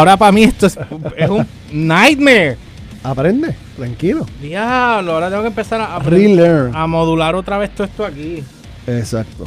ahora 0.00 0.16
para 0.16 0.32
mí 0.32 0.42
esto 0.42 0.66
es, 0.66 0.78
es 1.16 1.30
un 1.30 1.46
nightmare. 1.72 2.56
Aprende, 3.02 3.54
tranquilo. 3.76 4.26
Diablo, 4.42 5.12
ahora 5.12 5.30
tengo 5.30 5.42
que 5.42 5.48
empezar 5.48 5.80
a, 5.80 5.96
a, 5.96 5.98
Relearn. 6.00 6.74
a 6.74 6.86
modular 6.86 7.34
otra 7.34 7.56
vez 7.58 7.74
todo 7.74 7.86
esto 7.86 8.04
aquí. 8.04 8.42
Exacto. 8.86 9.44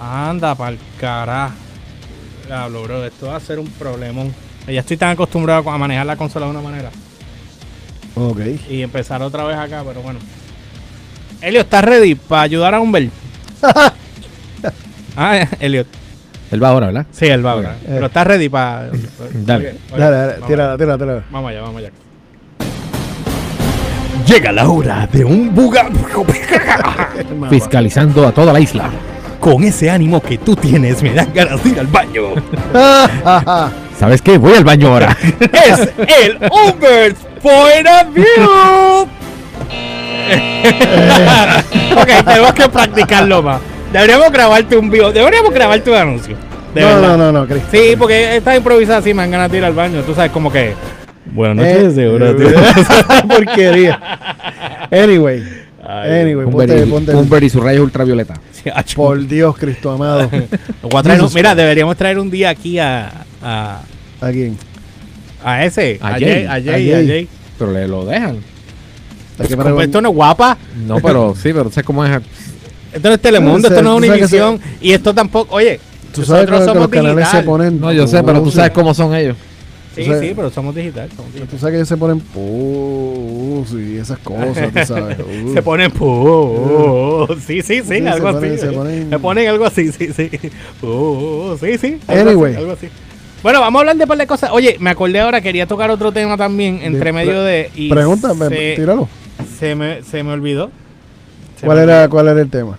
Anda 0.00 0.54
pa'l 0.54 0.78
carajo. 1.00 1.54
Diablo, 2.46 2.82
bro, 2.82 3.04
esto 3.06 3.28
va 3.28 3.36
a 3.36 3.40
ser 3.40 3.58
un 3.58 3.66
problemón. 3.68 4.34
Ya 4.66 4.80
estoy 4.80 4.96
tan 4.96 5.10
acostumbrado 5.10 5.70
a 5.70 5.78
manejar 5.78 6.04
la 6.06 6.16
consola 6.16 6.46
de 6.46 6.50
una 6.52 6.60
manera. 6.60 6.90
Ok. 8.14 8.40
Y 8.68 8.82
empezar 8.82 9.22
otra 9.22 9.44
vez 9.44 9.56
acá, 9.56 9.82
pero 9.86 10.02
bueno. 10.02 10.18
Elliot, 11.40 11.64
¿estás 11.64 11.84
ready 11.84 12.14
para 12.14 12.42
ayudar 12.42 12.74
a 12.74 12.80
Humbert? 12.80 13.10
ah, 15.16 15.46
Elliot. 15.60 15.86
Él 16.54 16.62
va 16.62 16.68
ahora, 16.68 16.86
¿verdad? 16.86 17.06
Sí, 17.10 17.26
él 17.26 17.44
va 17.44 17.50
ahora. 17.50 17.74
Pero 17.84 18.06
¿estás 18.06 18.26
ready 18.28 18.48
para...? 18.48 18.90
Dale. 19.34 19.74
Dale, 19.90 20.16
dale, 20.16 20.34
tírala, 20.46 20.76
tírala, 20.76 20.98
tírala. 20.98 21.24
Vamos 21.28 21.50
allá, 21.50 21.62
vamos 21.62 21.78
allá. 21.78 21.90
Llega 24.24 24.52
la 24.52 24.68
hora 24.68 25.08
de 25.10 25.24
un 25.24 25.52
buga. 25.52 25.90
Fiscalizando 27.50 28.24
a 28.28 28.30
toda 28.30 28.52
la 28.52 28.60
isla. 28.60 28.88
Con 29.40 29.64
ese 29.64 29.90
ánimo 29.90 30.22
que 30.22 30.38
tú 30.38 30.54
tienes, 30.54 31.02
me 31.02 31.12
dan 31.12 31.34
ganas 31.34 31.62
de 31.64 31.70
ir 31.70 31.80
al 31.80 31.88
baño. 31.88 32.22
¿Sabes 33.98 34.22
qué? 34.22 34.38
Voy 34.38 34.54
al 34.54 34.62
baño 34.62 34.92
ahora. 34.92 35.16
es 35.40 35.80
el 35.96 36.38
Humbert's 36.52 37.20
Point 37.42 37.88
of 37.88 38.14
View. 38.14 39.08
ok, 42.00 42.24
tenemos 42.24 42.52
que 42.52 42.68
practicarlo 42.68 43.42
más. 43.42 43.60
Deberíamos 43.92 44.30
grabarte 44.32 44.76
un 44.76 44.90
video. 44.90 45.12
Deberíamos 45.12 45.52
grabarte 45.52 45.90
un 45.90 45.96
anuncio. 45.96 46.36
De 46.74 46.80
no, 46.80 46.86
verdad. 46.88 47.00
no, 47.02 47.16
no, 47.16 47.32
no, 47.32 47.46
Chris. 47.46 47.62
Sí, 47.70 47.94
porque 47.98 48.36
esta 48.36 48.56
improvisada 48.56 48.98
así 48.98 49.14
me 49.14 49.22
dan 49.22 49.30
ganas 49.30 49.50
de 49.52 49.58
ir 49.58 49.64
al 49.64 49.72
baño. 49.74 50.02
Tú 50.02 50.14
sabes, 50.14 50.30
como 50.32 50.50
que. 50.50 50.74
Buenas 51.26 51.64
Eh, 51.66 51.74
noches, 51.74 51.94
seguro. 51.94 52.36
tío. 52.36 52.48
Porquería. 53.28 54.00
Anyway. 54.90 55.42
Ay, 55.86 56.20
Anyway, 56.22 56.46
Humber 56.46 56.68
ponte, 56.68 57.12
y, 57.12 57.12
ponte. 57.12 57.44
Y 57.46 57.50
sus 57.50 57.62
rayos 57.62 57.82
ultravioleta. 57.84 58.34
sí. 58.52 58.70
Por 58.96 59.26
Dios, 59.26 59.56
Cristo 59.58 59.90
amado. 59.90 60.30
Un- 60.82 61.34
mira, 61.34 61.54
deberíamos 61.54 61.96
traer 61.96 62.18
un 62.18 62.30
día 62.30 62.50
aquí 62.50 62.78
a. 62.78 63.10
a, 63.42 63.80
¿A 64.20 64.30
quién? 64.30 64.56
a 65.44 65.64
ese. 65.64 65.98
A 66.00 66.08
A 66.08 66.12
Jay. 66.12 66.22
Jay. 66.22 66.46
A 66.46 66.50
Jay. 66.52 66.68
A 66.68 66.94
A 66.94 66.96
Jay. 66.98 67.06
Jay. 67.08 67.28
Pero 67.58 67.72
le 67.72 67.86
lo 67.86 68.04
dejan. 68.06 68.38
Como 69.36 69.62
pregun- 69.62 69.82
esto 69.84 70.00
no 70.00 70.08
es 70.10 70.14
guapa. 70.14 70.56
No, 70.86 71.00
pero 71.00 71.34
sí, 71.34 71.52
pero 71.52 71.68
¿sabes 71.70 71.84
cómo 71.84 72.04
es? 72.04 72.18
Esto 72.92 73.08
no 73.08 73.14
es 73.16 73.20
Telemundo, 73.20 73.68
esto 73.68 73.82
no 73.82 73.98
es 73.98 74.04
se- 74.04 74.10
Univisión. 74.10 74.60
Y 74.80 74.92
esto 74.92 75.12
tampoco. 75.14 75.54
Oye, 75.56 75.80
Tú 76.14 76.24
sabes 76.24 76.46
que, 76.46 76.50
nosotros 76.52 76.60
que 76.60 76.66
somos 76.66 76.82
los 76.82 76.88
canales 76.90 77.16
digital. 77.16 77.40
se 77.40 77.46
ponen. 77.46 77.80
No, 77.80 77.92
yo 77.92 78.06
sé, 78.06 78.22
pero 78.22 78.42
tú 78.42 78.50
sabes 78.50 78.70
cómo 78.72 78.94
son 78.94 79.14
ellos. 79.14 79.36
Sí, 79.94 80.02
sí, 80.02 80.32
pero 80.34 80.50
somos 80.50 80.74
digital. 80.74 81.08
somos 81.14 81.26
digital. 81.32 81.48
Tú 81.48 81.58
sabes 81.58 81.72
que 81.72 81.76
ellos 81.76 81.88
se 81.88 81.96
ponen 81.96 82.18
pussy 82.20 83.94
y 83.94 83.96
esas 83.98 84.18
cosas, 84.18 84.72
tú 84.72 84.80
sabes. 84.86 85.18
Uh. 85.20 85.52
Se 85.54 85.62
ponen 85.62 85.92
pu- 85.92 87.38
Sí, 87.46 87.62
sí, 87.62 87.80
sí, 87.82 88.00
Sí, 88.00 88.06
algo 88.06 88.32
se 88.32 88.38
ponen- 88.38 88.52
así. 88.54 88.58
se 88.60 88.70
ponen- 88.72 89.10
Se 89.10 89.18
ponen 89.20 89.48
algo 89.48 89.64
así, 89.66 89.92
sí, 89.92 90.08
sí. 90.12 90.30
Pu- 90.82 91.58
sí, 91.60 91.78
sí. 91.78 92.00
algo 92.08 92.30
Anyway. 92.30 92.52
así, 92.54 92.60
algo 92.60 92.72
así. 92.72 92.88
Bueno, 93.42 93.60
vamos 93.60 93.78
a 93.78 93.80
hablar 93.82 93.96
de 93.96 94.02
un 94.04 94.08
par 94.08 94.18
de 94.18 94.26
cosas. 94.26 94.50
Oye, 94.52 94.76
me 94.80 94.90
acordé 94.90 95.20
ahora, 95.20 95.40
quería 95.40 95.66
tocar 95.66 95.90
otro 95.90 96.10
tema 96.12 96.36
también 96.36 96.80
entre 96.82 97.04
De- 97.06 97.12
medio 97.12 97.42
de. 97.42 97.70
Y 97.76 97.88
Pregúntame, 97.90 98.48
se, 98.48 98.74
tíralo. 98.76 99.08
se 99.60 99.74
me, 99.76 100.02
se 100.02 100.22
me 100.24 100.32
olvidó. 100.32 100.70
Se 101.60 101.66
¿Cuál 101.66 101.78
me 101.78 101.82
era, 101.84 102.08
¿Cuál 102.08 102.28
era 102.28 102.40
el 102.40 102.50
tema? 102.50 102.76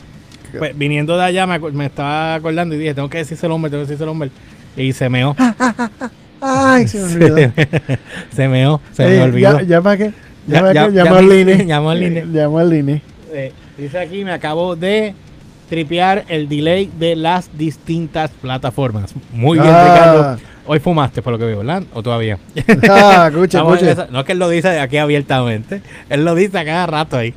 Pues, 0.60 0.78
viniendo 0.78 1.18
de 1.18 1.24
allá 1.24 1.46
me, 1.48 1.86
estaba 1.86 2.36
acordando 2.36 2.76
y 2.76 2.78
dije, 2.80 2.94
tengo 2.94 3.10
que 3.10 3.20
decírselo 3.20 3.54
al 3.54 3.56
hombre, 3.56 3.72
tengo 3.72 3.82
que 3.84 3.88
decírselo 3.88 4.12
al 4.12 4.14
hombre. 4.14 4.32
Y 4.78 4.94
se 4.94 5.10
meó. 5.10 5.36
Ay, 6.42 6.88
se 6.88 7.00
me 7.00 7.26
olvidó. 7.26 7.54
se 8.36 8.48
meó, 8.48 8.82
se 8.92 9.06
me 9.08 9.22
olvidó. 9.24 9.60
ya- 9.60 9.66
¿Llama 9.66 9.98
qué? 9.98 10.12
Ya- 10.48 10.58
Llama 10.62 10.74
ya- 10.74 10.88
qué? 10.88 10.94
ya 10.96 11.04
Llama 11.04 11.18
al 11.20 11.30
Line. 11.30 11.66
llama 11.66 11.92
al 11.92 12.00
Line. 12.00 12.20
Eh, 12.20 12.26
Llama 12.32 12.62
al 12.62 12.70
Line. 12.70 13.02
Eh, 13.34 13.54
dice 13.78 13.98
aquí, 14.00 14.24
me 14.24 14.32
acabo 14.32 14.76
de 14.76 15.14
tripear 15.70 16.26
el 16.28 16.48
delay 16.48 16.92
de 17.00 17.16
las 17.16 17.50
distintas 17.58 18.30
plataformas. 18.42 19.14
Muy 19.34 19.58
bien, 19.58 19.72
Ah. 19.74 19.84
Ricardo. 19.94 20.40
Hoy 20.68 20.80
fumaste, 20.80 21.22
por 21.22 21.34
lo 21.34 21.40
que 21.40 21.46
veo, 21.46 21.60
¿verdad? 21.60 21.84
¿O 21.94 22.02
todavía? 22.02 22.40
Ah, 22.90 23.30
escucha, 23.32 23.60
escucha. 23.60 24.08
No 24.12 24.20
es 24.20 24.26
que 24.26 24.32
él 24.32 24.40
lo 24.40 24.50
dice 24.50 24.80
aquí 24.80 24.98
abiertamente. 24.98 25.82
Él 26.10 26.26
lo 26.26 26.34
dice 26.36 26.58
a 26.58 26.66
cada 26.66 26.86
rato 26.88 27.18
ahí. 27.18 27.34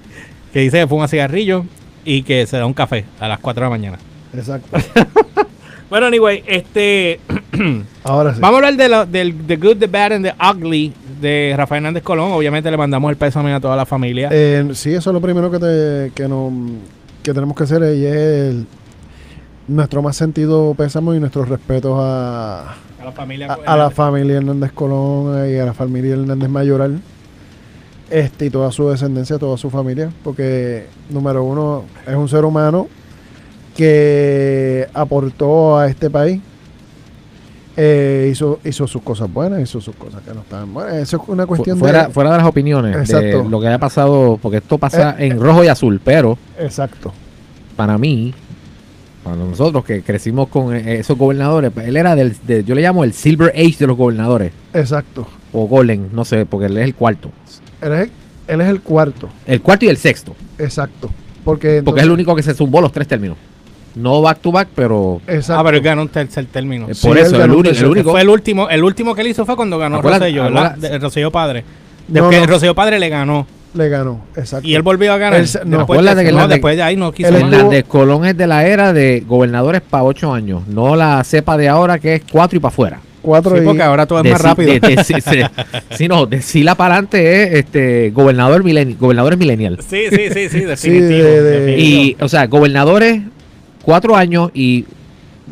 Que 0.52 0.60
dice 0.60 0.80
que 0.80 0.86
fuma 0.86 1.08
cigarrillo 1.08 1.66
y 2.04 2.22
que 2.22 2.47
se 2.47 2.56
da 2.56 2.66
un 2.66 2.75
café 2.75 3.04
a 3.20 3.28
las 3.28 3.38
4 3.41 3.60
de 3.60 3.66
la 3.66 3.70
mañana. 3.70 3.98
Exacto. 4.34 4.69
Bueno, 5.91 6.04
anyway, 6.04 6.44
este... 6.47 7.19
Ahora 8.04 8.34
sí. 8.34 8.41
Vamos 8.42 8.56
a 8.56 8.66
hablar 8.66 8.76
de 8.76 8.88
lo- 8.91 9.06
del 9.06 9.34
The 9.47 9.56
Good, 9.56 9.78
The 9.78 9.86
Bad 9.86 10.12
and 10.12 10.26
The 10.26 10.34
Ugly 10.38 10.92
de 11.19 11.54
Rafael 11.56 11.78
Hernández 11.82 12.03
Colón. 12.03 12.31
Obviamente 12.32 12.70
le 12.70 12.76
mandamos 12.76 13.10
el 13.10 13.16
pésame 13.16 13.54
a 13.54 13.58
toda 13.60 13.75
la 13.75 13.87
familia. 13.87 14.28
Eh, 14.31 14.69
sí, 14.75 14.91
eso 14.92 15.08
es 15.08 15.14
lo 15.14 15.20
primero 15.22 15.50
que, 15.50 15.58
te, 15.58 16.12
que, 16.14 16.28
no, 16.28 16.53
que 17.22 17.32
tenemos 17.32 17.56
que 17.56 17.62
hacer 17.64 17.81
y 17.97 18.04
es 18.04 18.14
el- 18.14 18.66
nuestro 19.66 20.03
más 20.03 20.14
sentido 20.14 20.75
pésamo 20.76 21.14
y 21.14 21.20
nuestros 21.20 21.48
respetos 21.48 21.97
a, 21.98 22.75
a 23.00 23.04
la 23.06 23.12
familia. 23.12 23.56
a, 23.66 23.72
a 23.72 23.76
la 23.78 23.91
familia 23.91 24.37
Hernández 24.37 24.72
Colón 24.72 25.50
y 25.50 25.56
a 25.56 25.64
la 25.64 25.72
familia 25.72 26.12
Hernández 26.12 26.50
Mayoral. 26.50 27.00
Este, 28.10 28.46
y 28.46 28.50
toda 28.50 28.72
su 28.72 28.88
descendencia, 28.88 29.38
toda 29.38 29.56
su 29.58 29.69
familia, 29.70 30.10
porque 30.24 30.86
número 31.10 31.44
uno 31.44 31.84
es 32.06 32.14
un 32.14 32.28
ser 32.28 32.44
humano 32.44 32.88
que 33.76 34.86
aportó 34.94 35.78
a 35.78 35.86
este 35.88 36.08
país, 36.10 36.41
eh, 37.76 38.28
hizo, 38.32 38.58
hizo 38.64 38.86
sus 38.88 39.02
cosas 39.02 39.32
buenas, 39.32 39.60
hizo 39.62 39.80
sus 39.80 39.94
cosas 39.94 40.22
que 40.22 40.34
no 40.34 40.41
estaban 40.41 40.72
buenas. 40.74 40.94
Eso 40.96 41.19
es 41.22 41.28
una 41.28 41.46
cuestión 41.46 41.78
fuera, 41.78 42.06
de... 42.06 42.12
fuera 42.12 42.32
de 42.32 42.38
las 42.38 42.46
opiniones 42.46 42.96
Exacto. 42.96 43.44
de 43.44 43.48
lo 43.48 43.60
que 43.60 43.69
haya 43.69 43.78
pasado, 43.78 44.38
porque 44.42 44.56
esto 44.58 44.78
pasa 44.78 45.14
Eh, 45.19 45.26
en 45.28 45.40
rojo 45.40 45.62
y 45.62 45.69
azul, 45.69 46.00
pero 46.02 46.36
Exacto. 46.58 47.12
para 47.76 47.96
mí, 47.98 48.34
para 49.22 49.36
nosotros 49.36 49.84
que 49.84 50.02
crecimos 50.02 50.48
con 50.48 50.75
eh, 50.75 50.98
esos 50.98 51.16
gobernadores, 51.16 51.70
pues, 51.72 51.86
él 51.86 51.96
era 51.96 52.16
del, 52.16 52.34
de- 52.46 52.64
yo 52.64 52.75
le 52.75 52.82
llamo 52.82 53.04
el 53.04 53.12
Silver 53.12 53.50
Age 53.54 53.76
de 53.78 53.86
los 53.86 53.96
gobernadores, 53.96 54.50
Exacto. 54.75 55.28
o 55.52 55.66
Golden, 55.69 56.08
no 56.12 56.25
sé, 56.25 56.46
porque 56.46 56.66
él 56.66 56.76
es 56.78 56.84
el 56.84 56.94
cuarto. 56.96 57.30
Él 57.80 57.92
es, 57.92 58.10
él 58.48 58.60
es 58.60 58.68
el 58.68 58.80
cuarto. 58.80 59.28
El 59.46 59.60
cuarto 59.60 59.84
y 59.84 59.88
el 59.88 59.96
sexto, 59.96 60.34
Exacto. 60.58 61.10
Porque, 61.44 61.82
porque 61.84 62.00
es 62.00 62.04
el 62.06 62.12
único 62.12 62.34
que 62.36 62.42
se 62.42 62.52
zumbó 62.54 62.80
los 62.80 62.92
tres 62.92 63.08
términos. 63.08 63.36
No 63.94 64.20
back 64.20 64.38
to 64.40 64.52
back, 64.52 64.68
pero 64.74 65.20
Exacto. 65.26 65.60
Ah, 65.60 65.64
pero 65.64 65.76
él 65.78 65.82
ganó 65.82 66.02
un 66.02 66.08
tercer 66.08 66.44
término. 66.46 66.88
eh, 66.88 66.94
Sí, 66.94 67.06
por 67.06 67.16
eso, 67.18 67.42
el, 67.42 67.50
único- 67.50 67.70
el 67.74 67.86
único. 67.86 68.10
Fue 68.10 68.20
el 68.20 68.28
último, 68.28 68.68
el 68.68 68.84
último 68.84 69.14
que 69.14 69.22
él 69.22 69.28
hizo 69.28 69.44
fue 69.46 69.56
cuando 69.56 69.78
ganó 69.78 70.00
Rosselló, 70.02 70.44
De- 70.76 70.98
Rosselló 70.98 71.30
Padre. 71.30 71.64
No, 72.08 72.14
Después 72.14 72.40
no. 72.40 72.46
Rosselló 72.46 72.74
Padre 72.74 72.98
le 73.00 73.08
ganó. 73.08 73.46
le 73.74 73.88
ganó. 73.88 74.20
Exacto. 74.36 74.66
Y 74.68 74.74
él 74.74 74.82
volvió 74.82 75.12
a 75.12 75.18
ganar. 75.18 75.40
No. 75.40 75.44
después, 75.78 75.80
Acuérdate 75.98 76.16
de, 76.20 76.24
que 76.26 76.32
no, 76.32 76.38
Hernández- 76.38 76.48
después 76.48 76.76
de 76.76 76.82
ahí 76.82 76.96
no 76.96 77.12
quiso 77.12 77.28
Hernández 77.34 77.84
Colón 77.88 78.24
es 78.26 78.36
de 78.36 78.46
la 78.46 78.66
era 78.66 78.92
de 78.92 79.24
gobernadores 79.26 79.80
para 79.80 80.04
ocho 80.04 80.32
años, 80.32 80.66
no 80.68 80.94
la 80.94 81.22
cepa 81.24 81.56
de 81.56 81.68
ahora 81.68 81.98
que 81.98 82.16
es 82.16 82.22
cuatro 82.30 82.56
y 82.56 82.60
para 82.60 82.72
afuera. 82.72 83.00
Cuatro 83.22 83.56
Sí, 83.56 83.62
y- 83.62 83.64
porque 83.64 83.82
ahora 83.82 84.06
todo 84.06 84.20
es 84.22 84.30
más 84.30 84.40
si- 84.40 84.46
rápido. 84.46 84.72
de- 84.72 84.80
de- 84.80 85.04
se- 85.04 85.20
si 85.96 86.08
no, 86.08 86.26
de 86.26 86.40
Sila 86.40 86.74
para 86.76 86.94
adelante 86.94 87.42
es 87.42 87.52
este 87.64 88.10
gobernador 88.10 88.62
millennial, 88.64 88.96
gobernadores 88.98 89.38
millennial. 89.38 89.78
sí, 89.86 90.04
sí, 90.10 90.16
sí, 90.32 90.48
sí, 90.48 90.60
Sí, 90.60 90.64
definitivo. 90.64 91.08
de- 91.28 91.42
de- 91.42 91.60
definitivo. 91.60 92.02
Y, 92.04 92.16
o 92.20 92.28
sea, 92.28 92.46
gobernadores 92.46 93.22
cuatro 93.82 94.14
años 94.16 94.50
y 94.54 94.84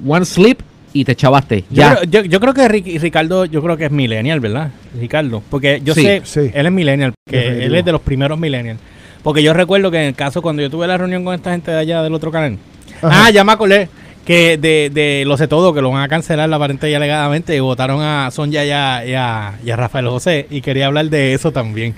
one 0.06 0.24
slip 0.24 0.60
y 0.92 1.04
te 1.04 1.14
chavaste. 1.14 1.60
Yo, 1.70 1.76
Ya. 1.82 1.96
creo, 1.96 2.04
yo, 2.22 2.24
yo 2.28 2.40
creo 2.40 2.54
que 2.54 2.68
Ric- 2.68 3.00
Ricardo, 3.00 3.44
yo 3.44 3.62
creo 3.62 3.76
que 3.76 3.86
es 3.86 3.90
millennial, 3.90 4.40
¿verdad? 4.40 4.70
Ricardo. 4.98 5.42
Porque 5.50 5.80
yo 5.84 5.92
Sí, 5.94 6.02
sé, 6.02 6.22
sí. 6.24 6.50
él 6.54 6.66
es 6.66 6.72
millennial, 6.72 7.12
que 7.28 7.36
Definitivo. 7.36 7.66
él 7.66 7.74
es 7.74 7.84
de 7.84 7.92
los 7.92 8.00
primeros 8.00 8.38
millennials. 8.38 8.78
Porque 9.22 9.42
yo 9.42 9.52
recuerdo 9.52 9.90
que 9.90 9.98
en 9.98 10.04
el 10.04 10.14
caso 10.14 10.40
cuando 10.40 10.62
yo 10.62 10.70
tuve 10.70 10.86
la 10.86 10.96
reunión 10.96 11.24
con 11.24 11.34
esta 11.34 11.50
gente 11.50 11.70
de 11.72 11.78
allá 11.78 12.02
del 12.02 12.14
otro 12.14 12.30
canal, 12.30 12.58
Ajá. 13.02 13.26
ah, 13.26 13.30
ya 13.30 13.42
me 13.44 13.52
acordé 13.52 13.88
que 14.26 14.58
de, 14.58 14.90
de 14.92 15.24
lo 15.26 15.36
sé 15.38 15.48
todo, 15.48 15.72
que 15.72 15.80
lo 15.80 15.90
van 15.90 16.02
a 16.02 16.08
cancelar 16.08 16.52
aparente 16.52 16.90
y 16.90 16.94
alegadamente, 16.94 17.56
y 17.56 17.60
votaron 17.60 18.02
a 18.02 18.30
Sonja 18.30 18.64
y 18.64 18.70
a, 18.72 19.06
y 19.06 19.14
a- 19.14 19.54
y 19.64 19.70
a 19.70 19.76
Rafael 19.76 20.08
José, 20.08 20.46
y 20.50 20.60
quería 20.60 20.86
hablar 20.86 21.06
de 21.06 21.32
eso 21.32 21.52
también. 21.52 21.94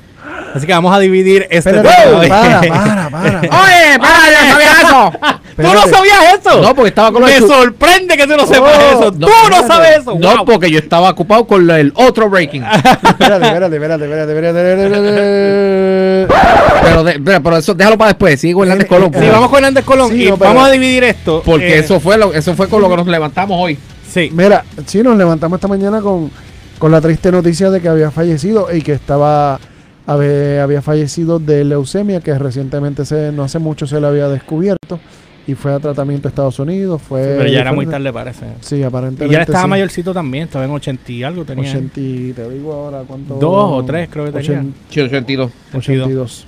Así 0.54 0.66
que 0.66 0.72
vamos 0.72 0.94
a 0.94 0.98
dividir 0.98 1.46
este 1.50 1.70
Espérate, 1.70 1.88
tema 1.90 2.28
para, 2.28 3.10
para, 3.10 3.10
para. 3.10 3.40
¡Oye, 3.40 3.98
para, 3.98 4.30
ya 4.30 4.52
sabía 4.52 4.72
eso! 4.82 5.12
¿Tú 5.58 5.62
no 5.62 5.68
Espérate. 5.68 5.90
sabías 5.90 6.18
eso? 6.40 6.62
No, 6.62 6.74
porque 6.74 6.88
estaba 6.88 7.12
con 7.12 7.22
los 7.22 7.30
Me 7.30 7.38
sorprende 7.46 8.16
que 8.16 8.26
tú 8.26 8.36
no 8.36 8.46
sepas 8.46 8.78
Oh, 8.78 8.90
eso. 8.90 9.04
no, 9.12 9.12
tú 9.12 9.18
no 9.20 9.28
espérate. 9.42 9.66
sabes 9.66 9.98
eso. 9.98 10.16
No, 10.18 10.36
Wow. 10.36 10.44
porque 10.44 10.70
yo 10.70 10.78
estaba 10.78 11.10
ocupado 11.10 11.46
con 11.46 11.68
el 11.70 11.92
otro 11.96 12.28
breaking. 12.30 12.64
Espérate, 12.64 13.46
espérate, 13.46 13.74
espérate, 13.76 14.04
espérate, 14.04 14.32
espérate, 14.32 14.84
espérate. 14.84 16.37
Pero, 16.82 17.04
de- 17.04 17.20
pero, 17.20 17.42
pero 17.42 17.56
eso 17.56 17.74
déjalo 17.74 17.98
para 17.98 18.08
después. 18.10 18.40
Sigo 18.40 18.62
Hernández 18.62 18.86
Eh, 18.86 18.88
Colón. 18.88 19.10
Sí, 19.12 19.28
vamos 19.30 19.48
con 19.48 19.58
Hernández 19.58 19.84
Colón 19.84 20.08
Sí, 20.10 20.24
y 20.24 20.28
no, 20.30 20.36
pero- 20.36 20.50
vamos 20.50 20.68
a 20.68 20.70
dividir 20.72 21.04
esto. 21.04 21.42
Porque 21.44 21.74
eh, 21.76 21.78
eso 21.80 22.00
fue 22.00 22.16
lo, 22.18 22.32
eso 22.32 22.54
fue 22.54 22.68
con 22.68 22.80
lo 22.82 22.88
que 22.88 22.96
nos 22.96 23.06
levantamos 23.06 23.58
hoy. 23.60 23.78
Sí. 24.10 24.30
Mira, 24.32 24.64
sí, 24.86 25.02
nos 25.02 25.16
levantamos 25.16 25.58
esta 25.58 25.68
mañana 25.68 26.00
con, 26.00 26.30
con 26.78 26.90
la 26.92 27.00
triste 27.00 27.30
noticia 27.30 27.70
de 27.70 27.80
que 27.80 27.88
había 27.88 28.10
fallecido 28.10 28.68
y 28.74 28.80
que 28.82 28.92
estaba 28.92 29.58
había, 30.06 30.62
había 30.62 30.80
fallecido 30.80 31.38
de 31.38 31.64
leucemia, 31.64 32.20
que 32.20 32.36
recientemente, 32.38 33.04
se, 33.04 33.30
no 33.32 33.42
hace 33.44 33.58
mucho 33.58 33.86
se 33.86 34.00
le 34.00 34.06
había 34.06 34.28
descubierto 34.28 34.98
y 35.48 35.54
fue 35.54 35.72
a 35.72 35.80
tratamiento 35.80 36.28
a 36.28 36.30
Estados 36.30 36.58
Unidos. 36.60 37.02
Fue 37.02 37.20
Pero 37.38 37.48
ya 37.48 37.60
era 37.62 37.72
muy 37.72 37.86
tarde, 37.86 38.12
parece. 38.12 38.44
Sí, 38.60 38.76
Y 38.76 38.82
aparentemente. 38.84 39.34
ya 39.34 39.40
estaba 39.42 39.64
sí. 39.64 39.70
mayorcito 39.70 40.12
también, 40.14 40.44
estaba 40.44 40.64
en 40.64 40.70
80 40.70 41.10
y 41.12 41.22
algo. 41.24 41.44
Tenía 41.44 41.68
80, 41.70 42.00
y 42.00 42.32
te 42.34 42.48
digo 42.50 42.72
ahora 42.72 43.02
cuánto. 43.06 43.34
dos 43.36 43.82
o 43.82 43.84
tres, 43.84 44.08
creo 44.10 44.26
que 44.26 44.32
tenía. 44.32 44.58
80, 44.60 44.76
Sí, 44.90 45.00
82. 45.00 45.50
82. 45.74 46.46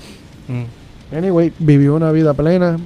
Mm. 0.48 1.16
Anyway, 1.16 1.52
vivió 1.58 1.96
una 1.96 2.12
vida 2.12 2.34
plena. 2.34 2.76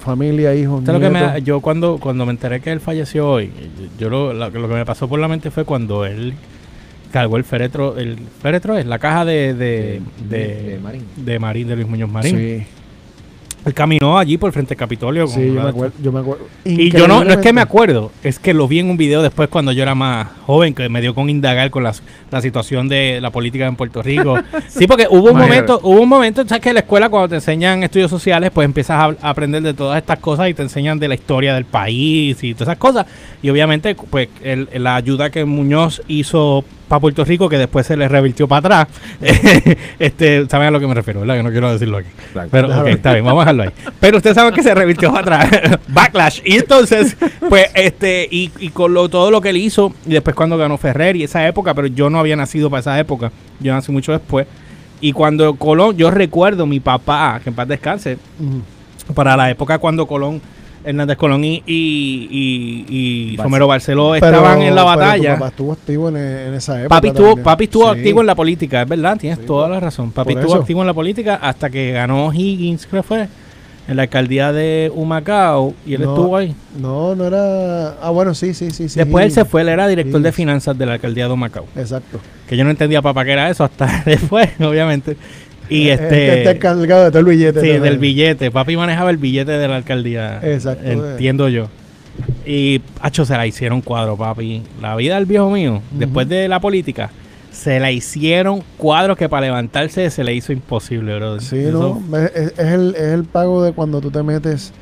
Familia, 0.00 0.54
hijos, 0.54 0.78
Esto 0.80 0.92
es 0.92 0.94
lo 0.94 1.00
que 1.00 1.10
me 1.12 1.18
nietos. 1.18 1.32
da- 1.34 1.38
yo 1.40 1.60
cuando, 1.60 1.98
cuando 1.98 2.24
me 2.24 2.30
enteré 2.30 2.60
que 2.60 2.70
él 2.70 2.80
falleció 2.80 3.28
hoy, 3.28 3.50
yo 3.98 4.08
lo, 4.08 4.32
lo, 4.32 4.50
que 4.52 4.58
lo 4.58 4.68
que 4.68 4.74
me 4.74 4.86
pasó 4.86 5.08
por 5.08 5.18
la 5.18 5.26
mente 5.28 5.50
fue 5.50 5.64
cuando 5.64 6.06
él 6.06 6.34
cargó 7.12 7.36
el 7.36 7.44
féretro, 7.44 7.96
el 7.98 8.16
féretro 8.40 8.78
es 8.78 8.86
la 8.86 8.98
caja 8.98 9.24
de, 9.24 9.54
de, 9.54 10.00
de, 10.28 10.38
de 10.38 10.78
Marín. 10.82 11.02
de 11.16 11.38
Marín, 11.38 11.68
de 11.68 11.74
Luis 11.76 11.88
Muñoz 11.88 12.10
Marín. 12.10 12.36
Sí, 12.38 12.64
Él 13.64 13.74
caminó 13.74 14.16
allí 14.18 14.38
por 14.38 14.48
el 14.48 14.52
frente 14.54 14.74
al 14.74 14.78
Capitolio. 14.78 15.26
sí, 15.26 15.46
yo 15.52 15.62
me 15.62 15.68
acuerdo. 15.68 15.94
Yo 16.02 16.12
me 16.12 16.20
acuerdo. 16.20 16.46
Y 16.64 16.90
yo 16.90 17.06
no, 17.08 17.22
no 17.24 17.30
es 17.30 17.36
que 17.38 17.52
me 17.52 17.60
acuerdo, 17.60 18.12
es 18.22 18.38
que 18.38 18.54
lo 18.54 18.66
vi 18.68 18.78
en 18.78 18.88
un 18.88 18.96
video 18.96 19.20
después 19.20 19.48
cuando 19.48 19.72
yo 19.72 19.82
era 19.82 19.94
más 19.94 20.28
joven, 20.46 20.74
que 20.74 20.88
me 20.88 21.00
dio 21.00 21.14
con 21.14 21.28
indagar 21.28 21.70
con 21.70 21.82
las- 21.82 22.02
la 22.30 22.40
situación 22.40 22.88
de 22.88 23.20
la 23.20 23.30
política 23.30 23.66
en 23.66 23.76
Puerto 23.76 24.02
Rico. 24.02 24.38
Sí, 24.68 24.86
porque 24.86 25.06
hubo 25.10 25.30
un 25.32 25.38
momento, 25.38 25.80
hubo 25.82 26.00
un 26.00 26.08
momento, 26.08 26.46
sabes 26.46 26.62
que 26.62 26.68
en 26.70 26.74
la 26.74 26.80
escuela 26.80 27.08
cuando 27.08 27.28
te 27.30 27.34
enseñan 27.36 27.82
estudios 27.82 28.10
sociales, 28.10 28.50
pues 28.54 28.64
empiezas 28.64 28.96
a, 29.00 29.26
a 29.26 29.30
aprender 29.30 29.62
de 29.62 29.74
todas 29.74 29.98
estas 29.98 30.18
cosas 30.20 30.48
y 30.48 30.54
te 30.54 30.62
enseñan 30.62 30.98
de 30.98 31.08
la 31.08 31.14
historia 31.14 31.54
del 31.54 31.64
país 31.64 32.42
y 32.44 32.54
todas 32.54 32.68
esas 32.68 32.78
cosas. 32.78 33.06
Y 33.42 33.50
obviamente, 33.50 33.94
pues 33.94 34.28
el- 34.42 34.68
la 34.74 34.96
ayuda 34.96 35.30
que 35.30 35.44
Muñoz 35.44 36.00
hizo 36.08 36.64
para 36.88 37.00
Puerto 37.00 37.24
Rico, 37.24 37.48
que 37.48 37.58
después 37.58 37.86
se 37.86 37.96
le 37.96 38.08
revirtió 38.08 38.48
para 38.48 38.58
atrás, 38.58 38.88
este, 39.98 40.46
saben 40.48 40.68
a 40.68 40.70
lo 40.70 40.80
que 40.80 40.86
me 40.86 40.94
refiero, 40.94 41.20
¿verdad? 41.20 41.36
Que 41.36 41.42
no 41.42 41.50
quiero 41.50 41.72
decirlo 41.72 41.98
aquí. 41.98 42.08
Exacto. 42.28 42.48
Pero, 42.50 42.86
está 42.86 43.12
bien, 43.12 43.24
vamos 43.24 43.42
a 43.42 43.44
dejarlo 43.44 43.62
ahí. 43.64 43.70
Pero 44.00 44.16
ustedes 44.16 44.34
saben 44.34 44.54
que 44.54 44.62
se 44.62 44.74
revirtió 44.74 45.12
para 45.12 45.42
atrás. 45.42 45.80
Backlash. 45.88 46.40
Y 46.44 46.56
entonces, 46.56 47.16
pues, 47.48 47.68
este, 47.74 48.26
y, 48.30 48.50
y 48.58 48.70
con 48.70 48.94
lo, 48.94 49.08
todo 49.08 49.30
lo 49.30 49.40
que 49.40 49.50
él 49.50 49.58
hizo, 49.58 49.92
y 50.06 50.10
después 50.10 50.34
cuando 50.34 50.56
ganó 50.56 50.78
Ferrer 50.78 51.16
y 51.16 51.24
esa 51.24 51.46
época, 51.46 51.74
pero 51.74 51.86
yo 51.86 52.10
no 52.10 52.18
había 52.18 52.36
nacido 52.36 52.70
para 52.70 52.80
esa 52.80 52.98
época, 52.98 53.30
yo 53.60 53.72
nací 53.72 53.92
mucho 53.92 54.12
después. 54.12 54.46
Y 55.00 55.12
cuando 55.12 55.54
Colón, 55.54 55.96
yo 55.96 56.10
recuerdo 56.10 56.66
mi 56.66 56.80
papá, 56.80 57.40
que 57.42 57.50
en 57.50 57.54
paz 57.54 57.68
descanse, 57.68 58.18
para 59.14 59.36
la 59.36 59.50
época 59.50 59.78
cuando 59.78 60.06
Colón, 60.06 60.40
Hernández 60.88 61.16
Colón 61.16 61.44
y, 61.44 61.62
y, 61.66 62.28
y, 62.30 62.86
y 62.88 63.24
Barceló. 63.36 63.42
Romero 63.44 63.66
Barceló 63.66 64.10
Pero- 64.12 64.26
estaban 64.26 64.62
en 64.62 64.74
la 64.74 64.82
pero 64.84 64.96
batalla. 64.96 65.32
papá 65.34 65.48
estuvo 65.48 65.72
activo 65.72 66.08
en, 66.08 66.16
en 66.16 66.54
esa 66.54 66.80
época. 66.80 66.88
Papi 66.96 67.08
estuvo, 67.08 67.26
también. 67.26 67.44
papi 67.44 67.64
estuvo 67.64 67.92
Sí. 67.92 67.98
activo 67.98 68.20
en 68.20 68.26
la 68.26 68.34
política, 68.34 68.82
es 68.82 68.88
verdad, 68.88 69.16
tienes 69.18 69.44
toda 69.46 69.68
la 69.68 69.80
razón. 69.80 70.10
Papi 70.12 70.32
estuvo 70.34 70.52
eso. 70.52 70.60
activo 70.60 70.80
en 70.80 70.86
la 70.86 70.94
política 70.94 71.34
hasta 71.42 71.68
que 71.70 71.92
ganó 71.92 72.32
Higgins, 72.32 72.86
creo 72.86 73.02
que 73.02 73.08
fue, 73.08 73.28
en 73.88 73.96
la 73.96 74.02
alcaldía 74.02 74.52
de 74.52 74.92
Humacao, 74.94 75.72
y 75.86 75.94
él 75.94 76.02
No, 76.02 76.10
estuvo 76.14 76.36
ahí. 76.36 76.54
No, 76.78 77.14
no 77.14 77.24
era. 77.24 77.90
Ah, 78.02 78.10
bueno, 78.10 78.34
sí, 78.34 78.52
sí, 78.54 78.70
sí. 78.70 78.86
Después 78.94 79.24
él 79.24 79.32
se 79.32 79.44
fue, 79.46 79.62
él 79.62 79.68
era 79.70 79.86
director 79.88 80.20
de 80.20 80.30
finanzas 80.32 80.76
de 80.76 80.84
la 80.86 80.94
alcaldía 80.94 81.26
de 81.26 81.32
Humacao. 81.32 81.64
Exacto. 81.74 82.20
Que 82.46 82.56
yo 82.56 82.64
no 82.64 82.70
entendía 82.70 83.00
papá 83.02 83.24
qué 83.24 83.32
era 83.32 83.48
eso 83.50 83.64
hasta 83.64 84.02
después, 84.06 84.48
obviamente. 84.60 85.16
Y 85.68 85.88
es 85.88 86.00
que 86.00 86.06
este... 86.06 86.38
está 86.38 86.50
encargado 86.52 87.04
de 87.04 87.10
todo 87.10 87.20
el 87.20 87.26
billete. 87.26 87.60
Sí, 87.60 87.66
también. 87.66 87.82
del 87.82 87.98
billete. 87.98 88.50
Papi 88.50 88.76
manejaba 88.76 89.10
el 89.10 89.16
billete 89.18 89.52
de 89.52 89.68
la 89.68 89.76
alcaldía. 89.76 90.40
Exacto. 90.42 90.84
Entiendo 90.84 91.48
yo. 91.48 91.68
Y, 92.46 92.80
hacho, 93.00 93.24
se 93.24 93.36
la 93.36 93.46
hicieron 93.46 93.80
cuadro, 93.80 94.16
papi. 94.16 94.62
La 94.80 94.96
vida 94.96 95.16
del 95.16 95.26
viejo 95.26 95.50
mío, 95.50 95.82
después 95.92 96.28
de 96.28 96.48
la 96.48 96.60
política, 96.60 97.10
se 97.52 97.78
la 97.80 97.90
hicieron 97.90 98.62
cuadros 98.76 99.16
que 99.16 99.28
para 99.28 99.46
levantarse 99.46 100.10
se 100.10 100.24
le 100.24 100.34
hizo 100.34 100.52
imposible, 100.52 101.16
bro. 101.16 101.40
Sí, 101.40 101.68
¿no? 101.70 102.02
Es, 102.34 102.58
el, 102.58 102.94
es 102.96 103.02
el 103.12 103.24
pago 103.24 103.62
de 103.62 103.72
cuando 103.72 104.00
tú 104.00 104.10
te 104.10 104.22
metes 104.22 104.72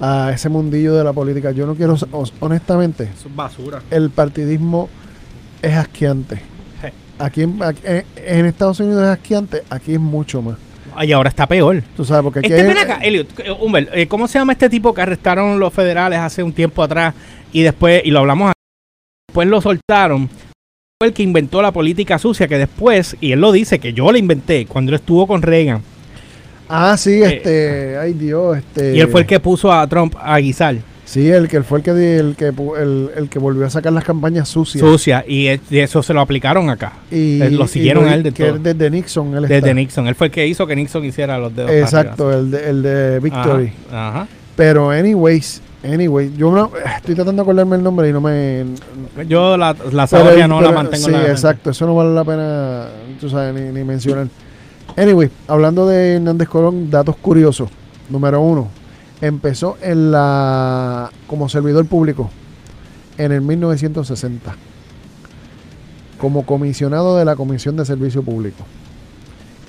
a 0.00 0.30
ese 0.32 0.48
mundillo 0.48 0.94
de 0.94 1.04
la 1.04 1.12
política. 1.12 1.50
Yo 1.50 1.66
no 1.66 1.74
quiero, 1.74 1.96
honestamente, 2.40 3.04
Eso 3.04 3.28
es 3.28 3.36
basura. 3.36 3.82
el 3.90 4.10
partidismo 4.10 4.88
es 5.62 5.74
asqueante. 5.74 6.40
Aquí 7.18 7.42
en, 7.42 7.62
aquí- 7.62 7.82
en- 7.84 8.04
en 8.16 8.46
Estados 8.46 8.80
Unidos 8.80 9.02
es 9.02 9.08
asqueante, 9.08 9.62
aquí 9.70 9.94
es 9.94 10.00
mucho 10.00 10.40
más. 10.42 10.56
Y 11.00 11.12
ahora 11.12 11.28
está 11.28 11.46
peor. 11.46 11.82
Tú 11.96 12.04
sabes, 12.04 12.24
porque 12.24 12.40
aquí 12.40 12.48
Este, 12.48 12.60
hay- 12.60 12.66
ven 12.66 12.78
acá, 12.78 12.98
Elliot, 13.02 13.28
eh, 13.40 13.50
Humbert, 13.52 13.90
eh, 13.92 14.08
¿cómo 14.08 14.26
se 14.26 14.38
llama 14.38 14.52
este 14.52 14.68
tipo 14.68 14.92
que 14.92 15.02
arrestaron 15.02 15.58
los 15.58 15.72
federales 15.72 16.18
hace 16.18 16.42
un 16.42 16.52
tiempo 16.52 16.82
atrás 16.82 17.14
y 17.52 17.62
después, 17.62 18.02
y 18.04 18.10
lo 18.10 18.18
hablamos 18.20 18.50
aquí, 18.50 18.58
después 19.28 19.48
lo 19.48 19.60
soltaron? 19.60 20.28
Fue 21.00 21.08
el 21.08 21.12
que 21.14 21.22
inventó 21.22 21.62
la 21.62 21.70
política 21.70 22.18
sucia, 22.18 22.48
que 22.48 22.58
después, 22.58 23.16
y 23.20 23.30
él 23.30 23.40
lo 23.40 23.52
dice, 23.52 23.78
que 23.78 23.92
yo 23.92 24.10
la 24.10 24.18
inventé 24.18 24.66
cuando 24.66 24.90
él 24.90 24.96
estuvo 24.96 25.26
con 25.26 25.42
Reagan, 25.42 25.82
Ah, 26.70 26.96
sí, 26.98 27.22
Eh, 27.22 27.36
este, 27.36 27.96
ay 27.96 28.12
Dios, 28.14 28.58
este. 28.58 28.94
y 28.96 29.00
él 29.00 29.08
fue 29.08 29.20
el 29.22 29.26
que 29.26 29.40
puso 29.40 29.72
a 29.72 29.86
Trump 29.86 30.14
a 30.20 30.36
guisar 30.38 30.76
Sí, 31.08 31.30
el 31.30 31.48
que 31.48 31.62
fue 31.62 31.78
el 31.78 31.84
que 31.84 32.16
el 32.18 32.36
que 32.36 32.48
el, 32.48 33.10
el 33.16 33.28
que 33.30 33.38
volvió 33.38 33.64
a 33.64 33.70
sacar 33.70 33.94
las 33.94 34.04
campañas 34.04 34.46
sucias. 34.46 34.84
sucia, 34.86 35.24
y, 35.26 35.46
es- 35.46 35.60
y 35.70 35.78
eso 35.78 36.02
se 36.02 36.12
lo 36.12 36.20
aplicaron 36.20 36.68
acá, 36.68 36.92
y 37.10 37.40
eh, 37.40 37.50
lo 37.50 37.66
siguieron 37.66 38.04
y 38.06 38.08
a 38.10 38.14
él 38.14 38.22
de 38.24 38.32
que 38.32 38.44
todo. 38.44 38.58
desde 38.58 38.90
Nixon, 38.90 39.34
él 39.34 39.42
desde 39.44 39.56
está. 39.56 39.72
Nixon. 39.72 40.06
Él 40.06 40.14
fue 40.14 40.26
el 40.26 40.32
que 40.34 40.46
hizo 40.46 40.66
que 40.66 40.76
Nixon 40.76 41.02
hiciera 41.06 41.38
los 41.38 41.56
dedos. 41.56 41.70
Exacto, 41.70 42.30
el 42.30 42.50
de, 42.50 42.68
el 42.68 42.82
de 42.82 43.20
Victory. 43.20 43.72
Ajá, 43.88 44.08
ajá. 44.10 44.28
Pero 44.54 44.90
anyways, 44.90 45.62
anyway, 45.82 46.30
yo 46.36 46.50
no- 46.52 46.70
estoy 46.98 47.14
tratando 47.14 47.40
de 47.40 47.42
acordarme 47.42 47.76
el 47.76 47.82
nombre 47.82 48.10
y 48.10 48.12
no 48.12 48.20
me 48.20 48.66
Yo 49.26 49.56
la, 49.56 49.74
la 49.90 50.06
saboria 50.06 50.46
no 50.46 50.60
la 50.60 50.72
mantengo 50.72 51.06
Sí, 51.06 51.10
la 51.12 51.26
exacto, 51.30 51.70
eso 51.70 51.86
no 51.86 51.94
vale 51.94 52.12
la 52.12 52.24
pena, 52.24 52.86
tú 53.18 53.30
sabes, 53.30 53.54
ni, 53.54 53.72
ni 53.72 53.82
mencionar. 53.82 54.26
Anyway, 54.94 55.30
hablando 55.46 55.86
de 55.88 56.16
Hernández 56.16 56.48
Colón, 56.48 56.90
datos 56.90 57.16
curiosos. 57.16 57.70
Número 58.10 58.42
uno, 58.42 58.68
empezó 59.20 59.76
en 59.82 60.12
la 60.12 61.10
como 61.26 61.48
servidor 61.48 61.86
público 61.86 62.30
en 63.16 63.32
el 63.32 63.40
1960 63.40 64.54
como 66.18 66.44
comisionado 66.44 67.16
de 67.16 67.24
la 67.24 67.36
Comisión 67.36 67.76
de 67.76 67.84
Servicio 67.84 68.22
Público. 68.22 68.64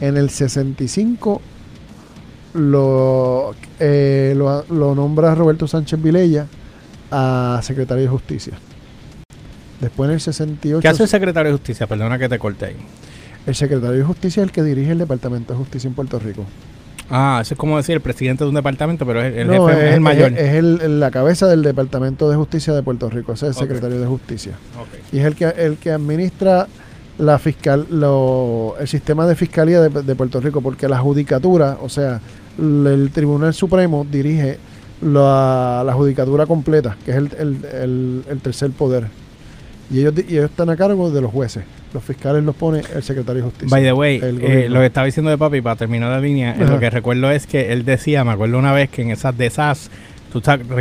En 0.01 0.17
el 0.17 0.29
65 0.29 1.41
lo, 2.53 3.53
eh, 3.79 4.33
lo, 4.35 4.65
lo 4.69 4.95
nombra 4.95 5.35
Roberto 5.35 5.67
Sánchez 5.67 6.01
Vilella 6.01 6.47
a 7.11 7.59
secretario 7.63 8.03
de 8.03 8.09
Justicia. 8.09 8.53
Después 9.79 10.09
en 10.09 10.15
el 10.15 10.21
68 10.21 10.81
¿Qué 10.81 10.87
hace 10.87 11.03
el 11.03 11.09
secretario 11.09 11.51
de 11.51 11.57
Justicia? 11.57 11.87
Perdona 11.87 12.17
que 12.17 12.27
te 12.27 12.39
corté 12.39 12.65
ahí. 12.67 12.77
el 13.45 13.55
secretario 13.55 13.97
de 13.97 14.03
Justicia 14.03 14.41
es 14.41 14.47
el 14.47 14.51
que 14.51 14.63
dirige 14.63 14.91
el 14.91 14.97
Departamento 14.97 15.53
de 15.53 15.59
Justicia 15.59 15.87
en 15.87 15.93
Puerto 15.93 16.19
Rico. 16.19 16.45
Ah, 17.11 17.39
eso 17.41 17.53
es 17.55 17.57
como 17.59 17.75
decir 17.77 17.95
el 17.95 18.01
presidente 18.01 18.43
de 18.43 18.49
un 18.49 18.55
departamento, 18.55 19.05
pero 19.05 19.21
es 19.21 19.35
el 19.35 19.47
No, 19.47 19.67
jefe, 19.67 19.89
es, 19.89 19.93
el 19.95 20.01
mayor. 20.01 20.31
Es, 20.33 20.53
el- 20.55 20.79
el- 20.81 20.99
la 20.99 21.09
cabeza 21.11 21.47
del 21.47 21.63
Departamento 21.63 22.29
de 22.29 22.35
Justicia 22.35 22.73
de 22.73 22.83
Puerto 22.83 23.09
Rico, 23.09 23.33
ese 23.33 23.47
es 23.47 23.55
el 23.57 23.61
secretario 23.63 23.99
de 23.99 24.05
Justicia. 24.05 24.53
Y 25.11 25.19
es 25.19 25.25
el 25.25 25.35
que, 25.35 25.45
el 25.45 25.77
que 25.77 25.91
administra 25.91 26.67
la 27.17 27.39
fiscal, 27.39 27.87
lo- 27.89 28.75
el 28.79 28.87
sistema 28.87 29.25
de 29.25 29.35
fiscalía 29.35 29.81
de, 29.81 30.03
de 30.03 30.15
Puerto 30.15 30.39
Rico, 30.39 30.61
porque 30.61 30.87
la 30.87 30.99
judicatura, 30.99 31.77
o 31.81 31.89
sea, 31.89 32.21
el 32.57 33.09
Tribunal 33.13 33.53
Supremo 33.53 34.05
dirige 34.09 34.57
la, 35.01 35.81
la 35.85 35.93
judicatura 35.93 36.45
completa, 36.45 36.95
que 37.05 37.11
es 37.11 37.17
el, 37.17 37.29
el- 37.39 37.65
el- 37.73 38.23
el 38.29 38.39
tercer 38.39 38.69
poder. 38.71 39.07
Y 39.91 40.01
ellos, 40.01 40.13
y 40.27 40.33
ellos 40.33 40.51
están 40.51 40.69
a 40.69 40.75
cargo 40.77 41.09
de 41.09 41.21
los 41.21 41.31
jueces. 41.31 41.63
Los 41.93 42.03
fiscales 42.03 42.43
los 42.43 42.55
pone 42.55 42.81
el 42.95 43.01
secretario 43.03 43.41
de 43.43 43.49
Justicia. 43.49 43.67
By 43.69 43.83
the 43.83 43.93
way, 43.93 44.19
eh, 44.21 44.67
lo 44.69 44.79
que 44.79 44.85
estaba 44.85 45.05
diciendo 45.05 45.31
de 45.31 45.37
papi, 45.37 45.61
para 45.61 45.75
terminar 45.75 46.09
la 46.11 46.19
línea, 46.19 46.51
Ajá. 46.51 46.65
lo 46.65 46.79
que 46.79 46.89
recuerdo 46.89 47.31
es 47.31 47.47
que 47.47 47.71
él 47.73 47.83
decía, 47.85 48.23
me 48.23 48.31
acuerdo 48.31 48.59
una 48.59 48.73
vez 48.73 48.89
que 48.89 49.01
en 49.01 49.09
esas 49.11 49.35
de 49.37 49.47
esas, 49.47 49.89
tú 50.31 50.37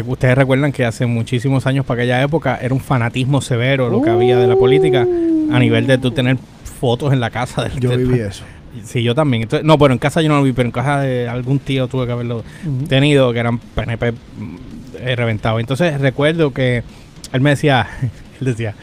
ustedes 0.07 0.37
recuerdan 0.37 0.71
que 0.73 0.85
hace 0.85 1.07
muchísimos 1.07 1.67
años 1.67 1.87
para 1.87 2.03
aquella 2.03 2.23
época 2.23 2.59
era 2.61 2.75
un 2.75 2.81
fanatismo 2.81 3.41
severo 3.41 3.88
lo 3.88 4.03
que 4.03 4.11
había 4.11 4.37
de 4.38 4.47
la 4.47 4.57
política 4.57 5.03
a 5.50 5.59
nivel 5.59 5.87
de 5.87 5.97
tú 5.97 6.11
tener 6.11 6.37
fotos 6.79 7.12
en 7.15 7.21
la 7.21 7.31
casa 7.31 7.65
del 7.65 7.81
Yo 7.81 7.91
del- 7.91 8.07
viví 8.07 8.21
eso. 8.21 8.45
Sí, 8.85 9.03
yo 9.03 9.15
también. 9.15 9.45
Entonces, 9.45 9.67
no, 9.67 9.79
pero 9.79 9.95
en 9.95 9.99
casa 9.99 10.21
yo 10.21 10.29
no 10.29 10.37
lo 10.37 10.43
vi, 10.43 10.53
pero 10.53 10.67
en 10.67 10.73
casa 10.73 11.00
de 11.00 11.27
algún 11.27 11.59
tío 11.59 11.88
tuve 11.88 12.05
que 12.07 12.12
haberlo 12.12 12.45
tenido, 12.87 13.33
que 13.33 13.38
eran 13.38 13.59
PNP 13.59 14.12
eh, 15.00 15.17
reventados. 15.17 15.59
Entonces 15.61 15.99
recuerdo 16.00 16.53
que 16.53 16.83
él 17.33 17.41
me 17.41 17.50
decía, 17.50 17.88
él 18.41 18.47
decía, 18.47 18.75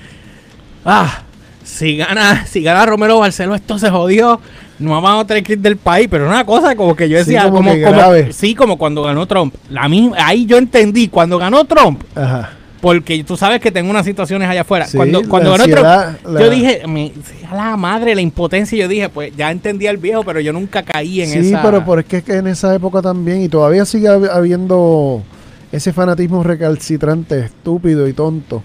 ah, 0.83 1.21
si 1.65 1.97
gana, 1.97 2.45
si 2.45 2.61
gana 2.61 2.85
Romero 2.85 3.19
Barceló, 3.19 3.55
esto 3.55 3.77
se 3.79 3.89
jodió, 3.89 4.39
no 4.79 5.01
vamos 5.01 5.23
a 5.23 5.27
tener 5.27 5.43
que 5.43 5.53
ir 5.53 5.59
del 5.59 5.77
país, 5.77 6.07
pero 6.09 6.27
una 6.27 6.45
cosa 6.45 6.75
como 6.75 6.95
que 6.95 7.09
yo 7.09 7.17
Sí, 7.17 7.25
decía, 7.31 7.43
como 7.43 7.57
como, 7.57 7.73
que 7.73 7.81
como- 7.83 8.01
sí, 8.31 8.55
como 8.55 8.77
cuando 8.77 9.03
ganó 9.03 9.25
Trump. 9.25 9.55
La 9.69 9.89
misma, 9.89 10.15
ahí 10.19 10.45
yo 10.45 10.57
entendí, 10.57 11.07
cuando 11.09 11.37
ganó 11.37 11.65
Trump, 11.65 12.03
Ajá. 12.15 12.51
porque 12.81 13.23
tú 13.23 13.35
sabes 13.35 13.59
que 13.61 13.71
tengo 13.71 13.89
unas 13.89 14.05
situaciones 14.05 14.47
allá 14.47 14.61
afuera. 14.61 14.85
Sí, 14.85 14.97
cuando 14.97 15.21
ganó 15.51 15.63
Trump, 15.65 15.83
la- 15.83 16.15
yo 16.39 16.49
dije, 16.49 16.83
me, 16.87 17.11
a 17.49 17.55
la 17.55 17.77
madre, 17.77 18.13
la 18.15 18.21
impotencia, 18.21 18.77
yo 18.77 18.87
dije, 18.87 19.09
pues 19.09 19.31
ya 19.35 19.49
entendí 19.49 19.87
al 19.87 19.97
viejo, 19.97 20.23
pero 20.23 20.39
yo 20.39 20.53
nunca 20.53 20.83
caí 20.83 21.21
en 21.21 21.29
sí, 21.29 21.49
esa... 21.49 21.61
pero 21.63 21.83
por 21.83 21.99
es 21.99 22.05
que, 22.05 22.17
es 22.17 22.23
que 22.23 22.35
en 22.35 22.47
esa 22.47 22.75
época 22.75 23.01
también, 23.01 23.41
y 23.41 23.49
todavía 23.49 23.85
sigue 23.85 24.07
hab- 24.07 24.29
habiendo 24.31 25.23
ese 25.71 25.91
fanatismo 25.93 26.43
recalcitrante, 26.43 27.39
estúpido 27.45 28.07
y 28.07 28.13
tonto, 28.13 28.61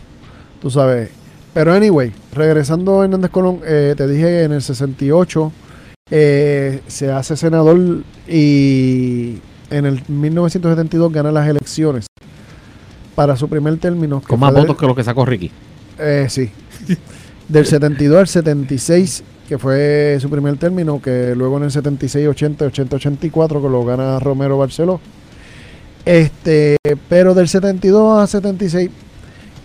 tú 0.60 0.70
sabes. 0.70 1.10
Pero 1.52 1.72
anyway, 1.72 2.12
regresando 2.32 3.00
a 3.00 3.04
Hernández 3.04 3.30
Colón, 3.30 3.60
eh, 3.64 3.94
te 3.96 4.06
dije 4.06 4.44
en 4.44 4.52
el 4.52 4.62
68 4.62 5.52
eh, 6.12 6.80
se 6.86 7.10
hace 7.10 7.36
senador 7.36 7.78
y 8.28 9.38
en 9.70 9.86
el 9.86 10.02
1972 10.08 11.12
gana 11.12 11.30
las 11.32 11.48
elecciones 11.48 12.06
para 13.14 13.36
su 13.36 13.48
primer 13.48 13.76
término. 13.78 14.20
que 14.20 14.26
Con 14.28 14.40
más 14.40 14.52
del- 14.54 14.62
votos 14.62 14.76
que 14.78 14.86
los 14.86 14.96
que 14.96 15.04
sacó 15.04 15.24
Ricky. 15.24 15.50
Eh, 15.98 16.26
sí. 16.28 16.50
Del 17.48 17.66
72 17.66 18.18
al 18.20 18.26
76, 18.28 19.22
que 19.48 19.58
fue 19.58 20.16
su 20.20 20.30
primer 20.30 20.56
término, 20.56 21.02
que 21.02 21.34
luego 21.36 21.56
en 21.58 21.64
el 21.64 21.70
76, 21.72 22.28
80, 22.28 22.66
80, 22.66 22.96
84, 22.96 23.60
que 23.60 23.68
lo 23.68 23.84
gana 23.84 24.18
Romero 24.20 24.56
Barceló. 24.56 25.00
Este, 26.04 26.76
pero 27.08 27.34
del 27.34 27.48
72 27.48 28.20
a 28.22 28.26
76, 28.26 28.90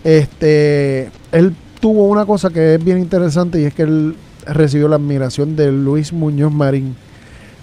este, 0.04 1.10
él 1.32 1.54
tuvo 1.80 2.06
una 2.06 2.26
cosa 2.26 2.50
que 2.50 2.74
es 2.74 2.84
bien 2.84 2.98
interesante 2.98 3.60
y 3.60 3.64
es 3.64 3.74
que 3.74 3.82
él 3.82 4.16
recibió 4.46 4.88
la 4.88 4.96
admiración 4.96 5.56
de 5.56 5.72
Luis 5.72 6.12
Muñoz 6.12 6.52
Marín 6.52 6.96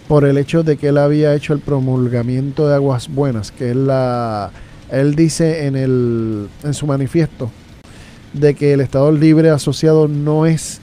por 0.08 0.25
el 0.25 0.38
hecho 0.38 0.63
de 0.63 0.77
que 0.77 0.89
él 0.89 0.98
había 0.98 1.34
hecho 1.34 1.53
el 1.53 1.60
promulgamiento 1.60 2.67
de 2.67 2.75
aguas 2.75 3.08
buenas, 3.08 3.51
que 3.51 3.72
es 3.72 3.75
la, 3.75 4.51
él 4.91 5.15
dice 5.15 5.65
en, 5.65 5.75
el, 5.75 6.48
en 6.63 6.74
su 6.74 6.86
manifiesto 6.86 7.51
de 8.34 8.53
que 8.53 8.74
el 8.74 8.82
Estado 8.82 9.12
Libre 9.12 9.50
Asociado 9.50 10.08
no 10.08 10.46
es 10.46 10.82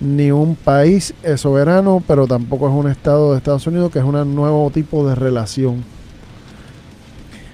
ni 0.00 0.30
un 0.30 0.56
país 0.56 1.14
soberano, 1.36 2.02
pero 2.06 2.26
tampoco 2.26 2.68
es 2.68 2.74
un 2.74 2.90
Estado 2.90 3.32
de 3.32 3.38
Estados 3.38 3.66
Unidos, 3.66 3.90
que 3.92 3.98
es 3.98 4.04
un 4.04 4.34
nuevo 4.34 4.70
tipo 4.70 5.06
de 5.08 5.14
relación. 5.14 5.84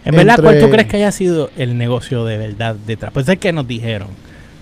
En 0.05 0.17
verdad, 0.17 0.39
¿cuál 0.41 0.59
tú 0.59 0.71
crees 0.71 0.89
que 0.89 0.97
haya 0.97 1.13
sido 1.13 1.51
el 1.57 1.77
negocio 1.77 2.25
de 2.25 2.39
verdad 2.39 2.75
detrás? 2.87 3.13
Pues 3.13 3.29
es 3.29 3.39
que 3.39 3.53
nos 3.53 3.69
dijeron. 3.69 4.09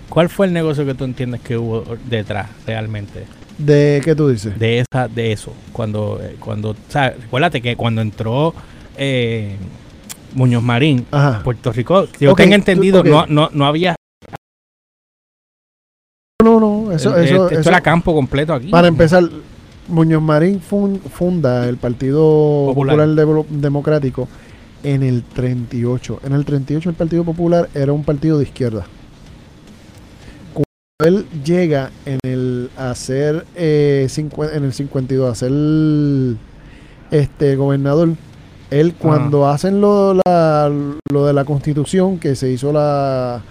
¿Cuál 0.09 0.29
fue 0.29 0.47
el 0.47 0.53
negocio 0.53 0.85
que 0.85 0.93
tú 0.93 1.03
entiendes 1.03 1.41
que 1.41 1.57
hubo 1.57 1.83
detrás 2.09 2.49
realmente 2.65 3.25
¿De 3.57 4.01
qué 4.03 4.15
tú 4.15 4.29
dices? 4.29 4.57
de 4.57 4.79
esa 4.79 5.07
de 5.07 5.31
eso? 5.31 5.53
Cuando 5.73 6.19
eh, 6.21 6.35
cuando, 6.39 6.71
o 6.71 6.75
sea, 6.89 7.09
recuérdate 7.11 7.61
que 7.61 7.75
cuando 7.75 8.01
entró 8.01 8.53
eh, 8.97 9.55
Muñoz 10.33 10.63
Marín, 10.63 11.05
Ajá. 11.11 11.41
Puerto 11.43 11.71
Rico, 11.71 12.07
yo 12.19 12.31
Ok, 12.31 12.37
tengo 12.37 12.55
entendido, 12.55 13.01
ok. 13.01 13.07
no, 13.07 13.25
no, 13.27 13.49
no 13.53 13.65
había 13.65 13.95
No, 16.43 16.59
no, 16.59 16.91
eso, 16.91 17.17
eso, 17.17 17.45
esto 17.49 17.59
eso- 17.59 17.69
era 17.69 17.81
campo 17.81 18.13
completo 18.13 18.53
aquí. 18.53 18.69
Para 18.69 18.87
empezar, 18.87 19.23
Muñoz 19.87 20.21
Marín 20.21 20.61
fun- 20.61 20.99
funda 20.99 21.67
el 21.67 21.77
Partido 21.77 22.21
Popular. 22.67 22.95
Popular, 22.97 23.09
Demo- 23.15 23.45
Democrático 23.49 24.27
en 24.83 25.03
el 25.03 25.23
38. 25.23 26.21
En 26.23 26.33
el 26.33 26.45
38 26.45 26.89
el 26.89 26.95
Partido 26.95 27.23
Popular 27.23 27.69
era 27.73 27.91
un 27.91 28.03
partido 28.03 28.37
de 28.37 28.43
izquierda. 28.43 28.85
Él 31.07 31.25
llega 31.43 31.91
en 32.05 32.19
el 32.23 32.69
a 32.77 32.93
ser 32.95 33.45
eh, 33.55 34.07
en 34.53 34.63
el 34.63 34.73
52 34.73 35.31
a 35.31 35.35
ser 35.35 35.51
este 37.11 37.55
gobernador, 37.55 38.09
él 38.69 38.93
cuando 38.95 39.47
hacen 39.47 39.79
lo, 39.79 40.13
la- 40.25 40.71
lo 41.11 41.25
de 41.25 41.33
la 41.33 41.45
Constitución 41.45 42.17
que 42.19 42.35
se 42.35 42.51
hizo 42.51 42.71
la 42.73 43.41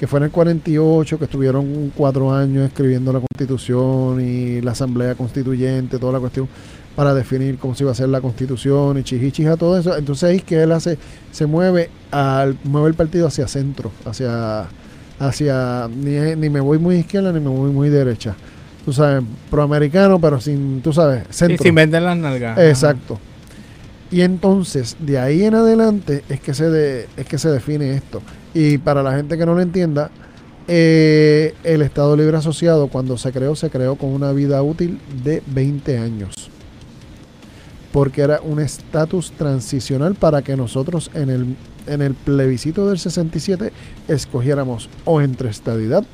que 0.00 0.06
fue 0.08 0.18
en 0.18 0.24
el 0.24 0.30
48, 0.32 1.16
que 1.18 1.24
estuvieron 1.26 1.92
cuatro 1.96 2.32
años 2.34 2.66
escribiendo 2.66 3.12
la 3.12 3.20
constitución 3.20 4.20
y 4.20 4.60
la 4.60 4.72
asamblea 4.72 5.14
constituyente, 5.14 5.96
toda 5.98 6.14
la 6.14 6.18
cuestión 6.18 6.48
para 6.96 7.14
definir 7.14 7.56
cómo 7.58 7.76
se 7.76 7.84
iba 7.84 7.90
a 7.90 7.92
hacer 7.92 8.08
la 8.08 8.20
constitución 8.20 8.98
y 8.98 9.04
chichichija, 9.04 9.56
todo 9.56 9.78
eso. 9.78 9.96
Entonces 9.96 10.24
ahí 10.28 10.36
es 10.38 10.42
que 10.44 10.60
él 10.60 10.72
hace, 10.72 10.98
se 11.30 11.46
mueve 11.46 11.88
al, 12.10 12.56
mueve 12.64 12.88
el 12.88 12.94
partido 12.94 13.28
hacia 13.28 13.46
centro, 13.46 13.92
hacia, 14.04 14.66
hacia, 15.18 15.88
ni, 15.94 16.36
ni 16.36 16.50
me 16.50 16.60
voy 16.60 16.78
muy 16.78 16.96
izquierda 16.96 17.32
ni 17.32 17.40
me 17.40 17.48
voy 17.48 17.70
muy 17.70 17.88
derecha. 17.88 18.34
Tú 18.84 18.92
sabes, 18.92 19.22
proamericano, 19.50 20.20
pero 20.20 20.40
sin, 20.40 20.80
tú 20.82 20.92
sabes, 20.92 21.22
Sí, 21.30 21.34
centro. 21.46 21.62
sin 21.62 21.74
vender 21.74 22.02
las 22.02 22.16
nalgas. 22.16 22.58
Exacto. 22.58 23.18
Y 24.10 24.20
entonces, 24.22 24.96
de 24.98 25.18
ahí 25.18 25.44
en 25.44 25.54
adelante 25.54 26.22
es 26.28 26.40
que 26.40 26.52
se 26.52 26.68
de- 26.68 27.06
es 27.16 27.26
que 27.26 27.38
se 27.38 27.48
define 27.48 27.94
esto. 27.94 28.20
Y 28.54 28.78
para 28.78 29.02
la 29.02 29.14
gente 29.16 29.38
que 29.38 29.46
no 29.46 29.54
lo 29.54 29.60
entienda, 29.62 30.10
eh, 30.68 31.54
el 31.64 31.80
Estado 31.82 32.16
Libre 32.16 32.36
Asociado, 32.36 32.88
cuando 32.88 33.16
se 33.16 33.32
creó, 33.32 33.54
se 33.56 33.70
creó 33.70 33.94
con 33.94 34.10
una 34.10 34.32
vida 34.32 34.62
útil 34.62 34.98
de 35.24 35.42
20 35.46 35.98
años. 35.98 36.50
Porque 37.92 38.22
era 38.22 38.40
un 38.42 38.58
estatus 38.60 39.32
transicional 39.32 40.14
para 40.14 40.42
que 40.42 40.56
nosotros 40.56 41.10
en 41.14 41.30
el, 41.30 41.56
en 41.86 42.02
el 42.02 42.14
plebiscito 42.14 42.88
del 42.88 42.98
67 42.98 43.72
escogiéramos 44.08 44.88
o 45.04 45.20
entre 45.20 45.50
estadidad 45.50 46.04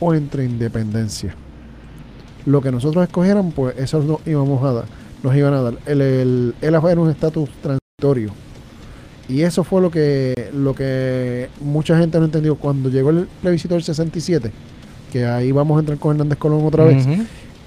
o 0.00 0.14
entre 0.14 0.44
independencia. 0.44 1.34
Lo 2.46 2.60
que 2.60 2.72
nosotros 2.72 3.04
escogiéramos, 3.04 3.54
pues 3.54 3.78
eso 3.78 4.02
nos 4.02 4.26
íbamos 4.26 4.64
a 4.64 4.72
dar 4.72 5.02
nos 5.22 5.36
iban 5.36 5.54
a 5.54 5.62
dar. 5.62 5.74
El, 5.86 6.00
el, 6.00 6.54
él 6.60 6.74
era 6.74 7.00
un 7.00 7.10
estatus 7.10 7.48
transitorio. 7.62 8.32
Y 9.28 9.42
eso 9.42 9.64
fue 9.64 9.80
lo 9.80 9.90
que, 9.90 10.50
lo 10.52 10.74
que 10.74 11.48
mucha 11.60 11.96
gente 11.98 12.18
no 12.18 12.24
entendió. 12.24 12.56
Cuando 12.56 12.90
llegó 12.90 13.10
el 13.10 13.28
plebiscito 13.40 13.74
del 13.74 13.82
67, 13.82 14.50
que 15.12 15.24
ahí 15.24 15.52
vamos 15.52 15.76
a 15.76 15.80
entrar 15.80 15.98
con 15.98 16.16
Hernández 16.16 16.38
Colón 16.38 16.66
otra 16.66 16.84
vez, 16.84 17.06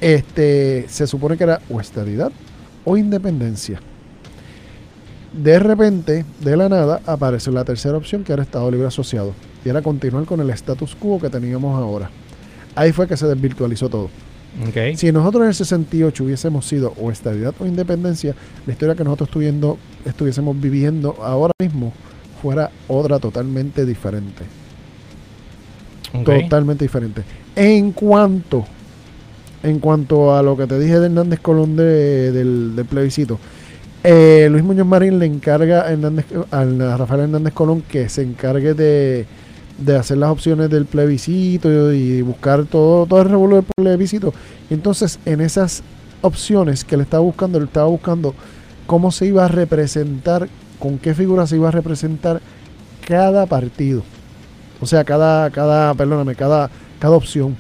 este, 0.02 0.86
se 0.90 1.08
supone 1.08 1.38
que 1.38 1.46
era 1.46 1.62
o 1.70 1.80
estadidad 1.80 2.32
o 2.84 2.98
independencia. 2.98 3.80
De 5.42 5.60
repente, 5.60 6.26
de 6.42 6.56
la 6.58 6.70
nada, 6.70 7.02
aparece 7.06 7.52
la 7.52 7.66
tercera 7.66 7.98
opción, 7.98 8.24
que 8.24 8.34
era 8.34 8.44
Estado 8.44 8.70
Libre 8.72 8.88
Asociado. 8.88 9.34
Y 9.66 9.70
era 9.70 9.82
continuar 9.82 10.26
con 10.26 10.40
el 10.40 10.50
status 10.52 10.96
quo 10.96 11.20
que 11.20 11.30
teníamos 11.30 11.78
ahora. 11.78 12.10
Ahí 12.76 12.92
fue 12.92 13.08
que 13.08 13.18
se 13.18 13.28
desvirtualizó 13.28 13.90
todo. 13.90 14.10
Ok. 14.68 14.96
Si 14.96 15.12
nosotros 15.12 15.42
en 15.44 15.48
el 15.50 15.56
68 15.56 16.24
hubiésemos 16.24 16.66
sido 16.66 16.94
o 17.02 17.12
estabilidad 17.12 17.54
o 17.60 17.66
independencia, 17.66 18.34
la 18.66 18.72
historia 18.74 18.96
que 18.96 19.04
nosotros 19.04 19.28
estuviendo, 19.30 19.78
estuviésemos 20.06 20.60
viviendo 20.60 21.16
ahora 21.22 21.52
mismo 21.60 21.92
fuera 22.42 22.70
otra 22.88 23.20
totalmente 23.20 23.86
diferente. 23.86 24.44
Totalmente 26.24 26.86
diferente. 26.86 27.24
En 27.56 27.92
cuanto, 27.92 28.66
en 29.64 29.80
cuanto 29.80 30.34
a 30.36 30.42
lo 30.42 30.56
que 30.56 30.68
te 30.68 30.80
dije 30.80 31.00
de 31.00 31.08
Hernández 31.08 31.40
Colón 31.42 31.76
de- 31.76 32.32
del, 32.32 32.76
del 32.76 32.86
plebiscito, 32.86 33.38
eh, 34.06 34.48
Luis 34.50 34.64
Muñoz 34.64 34.88
Marín 34.88 35.20
le 35.20 35.26
encarga 35.26 35.86
a, 35.88 36.98
Rafael 36.98 37.22
Hernández 37.22 37.54
Colón 37.54 37.82
que 37.82 38.08
se 38.10 38.22
encargue 38.22 38.74
de, 38.74 39.26
de 39.78 39.96
hacer 39.96 40.18
las 40.18 40.30
opciones 40.30 40.70
del 40.70 40.86
plebiscito 40.86 41.92
y 41.92 42.22
buscar 42.22 42.66
todo, 42.66 43.06
todo 43.06 43.22
el 43.22 43.30
revuelo 43.30 43.56
del 43.56 43.66
plebiscito. 43.76 44.34
Entonces, 44.70 45.20
en 45.26 45.42
esas 45.42 45.84
opciones 46.22 46.84
que 46.84 46.98
le 46.98 47.04
estaba 47.04 47.24
buscando, 47.24 47.58
él 47.58 47.66
estaba 47.66 47.88
buscando 47.88 48.34
cómo 48.88 49.12
se 49.12 49.26
iba 49.26 49.46
a 49.46 49.48
representar, 49.48 50.48
con 50.80 50.98
qué 50.98 51.14
figura 51.14 51.48
se 51.48 51.56
iba 51.56 51.70
a 51.70 51.72
representar 51.72 52.42
cada 53.08 53.46
partido. 53.46 54.04
O 54.82 54.86
sea, 54.86 55.04
cada, 55.04 55.50
cada, 55.52 55.94
perdóname, 55.94 56.36
cada, 56.36 56.70
cada 57.00 57.16
opción. 57.16 57.56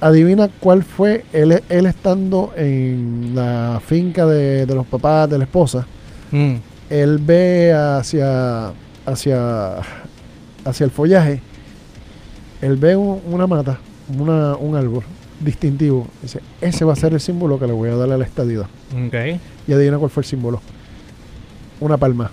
Adivina 0.00 0.48
cuál 0.60 0.82
fue 0.84 1.24
él, 1.32 1.60
él 1.68 1.86
estando 1.86 2.52
en 2.56 3.32
la 3.34 3.80
finca 3.84 4.26
de, 4.26 4.64
de 4.64 4.74
los 4.74 4.86
papás 4.86 5.28
de 5.28 5.38
la 5.38 5.44
esposa. 5.44 5.86
Mm. 6.30 6.54
Él 6.90 7.18
ve 7.18 7.72
hacia, 7.72 8.72
hacia, 9.04 9.76
hacia 10.64 10.84
el 10.84 10.90
follaje. 10.90 11.40
Él 12.62 12.76
ve 12.76 12.96
un- 12.96 13.20
una 13.30 13.46
mata, 13.46 13.78
una, 14.18 14.54
un 14.56 14.76
árbol 14.76 15.02
distintivo. 15.40 16.06
Dice, 16.22 16.40
ese 16.60 16.84
va 16.84 16.92
a 16.92 16.96
ser 16.96 17.12
el 17.14 17.20
símbolo 17.20 17.58
que 17.58 17.66
le 17.66 17.72
voy 17.72 17.90
a 17.90 17.96
dar 17.96 18.10
a 18.12 18.16
la 18.18 18.24
estadidad. 18.24 18.66
Ok. 19.06 19.14
Y 19.66 19.72
adivina 19.72 19.98
cuál 19.98 20.10
fue 20.10 20.22
el 20.22 20.26
símbolo. 20.28 20.60
Una 21.80 21.96
palma. 21.96 22.30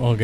Ok. 0.00 0.20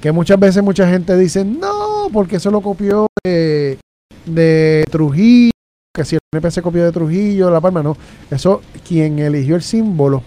Que 0.00 0.12
muchas 0.12 0.38
veces 0.38 0.62
mucha 0.62 0.88
gente 0.88 1.16
dice, 1.16 1.44
no, 1.44 2.08
porque 2.12 2.36
eso 2.36 2.50
lo 2.50 2.60
copió 2.60 3.06
de, 3.24 3.78
de 4.24 4.84
Trujillo, 4.90 5.50
que 5.96 6.04
si 6.04 6.14
el 6.16 6.20
NP 6.32 6.50
se 6.50 6.62
copió 6.62 6.84
de 6.84 6.92
Trujillo, 6.92 7.50
La 7.50 7.60
Palma, 7.60 7.82
no. 7.82 7.96
Eso, 8.30 8.60
quien 8.86 9.18
eligió 9.18 9.56
el 9.56 9.62
símbolo 9.62 10.22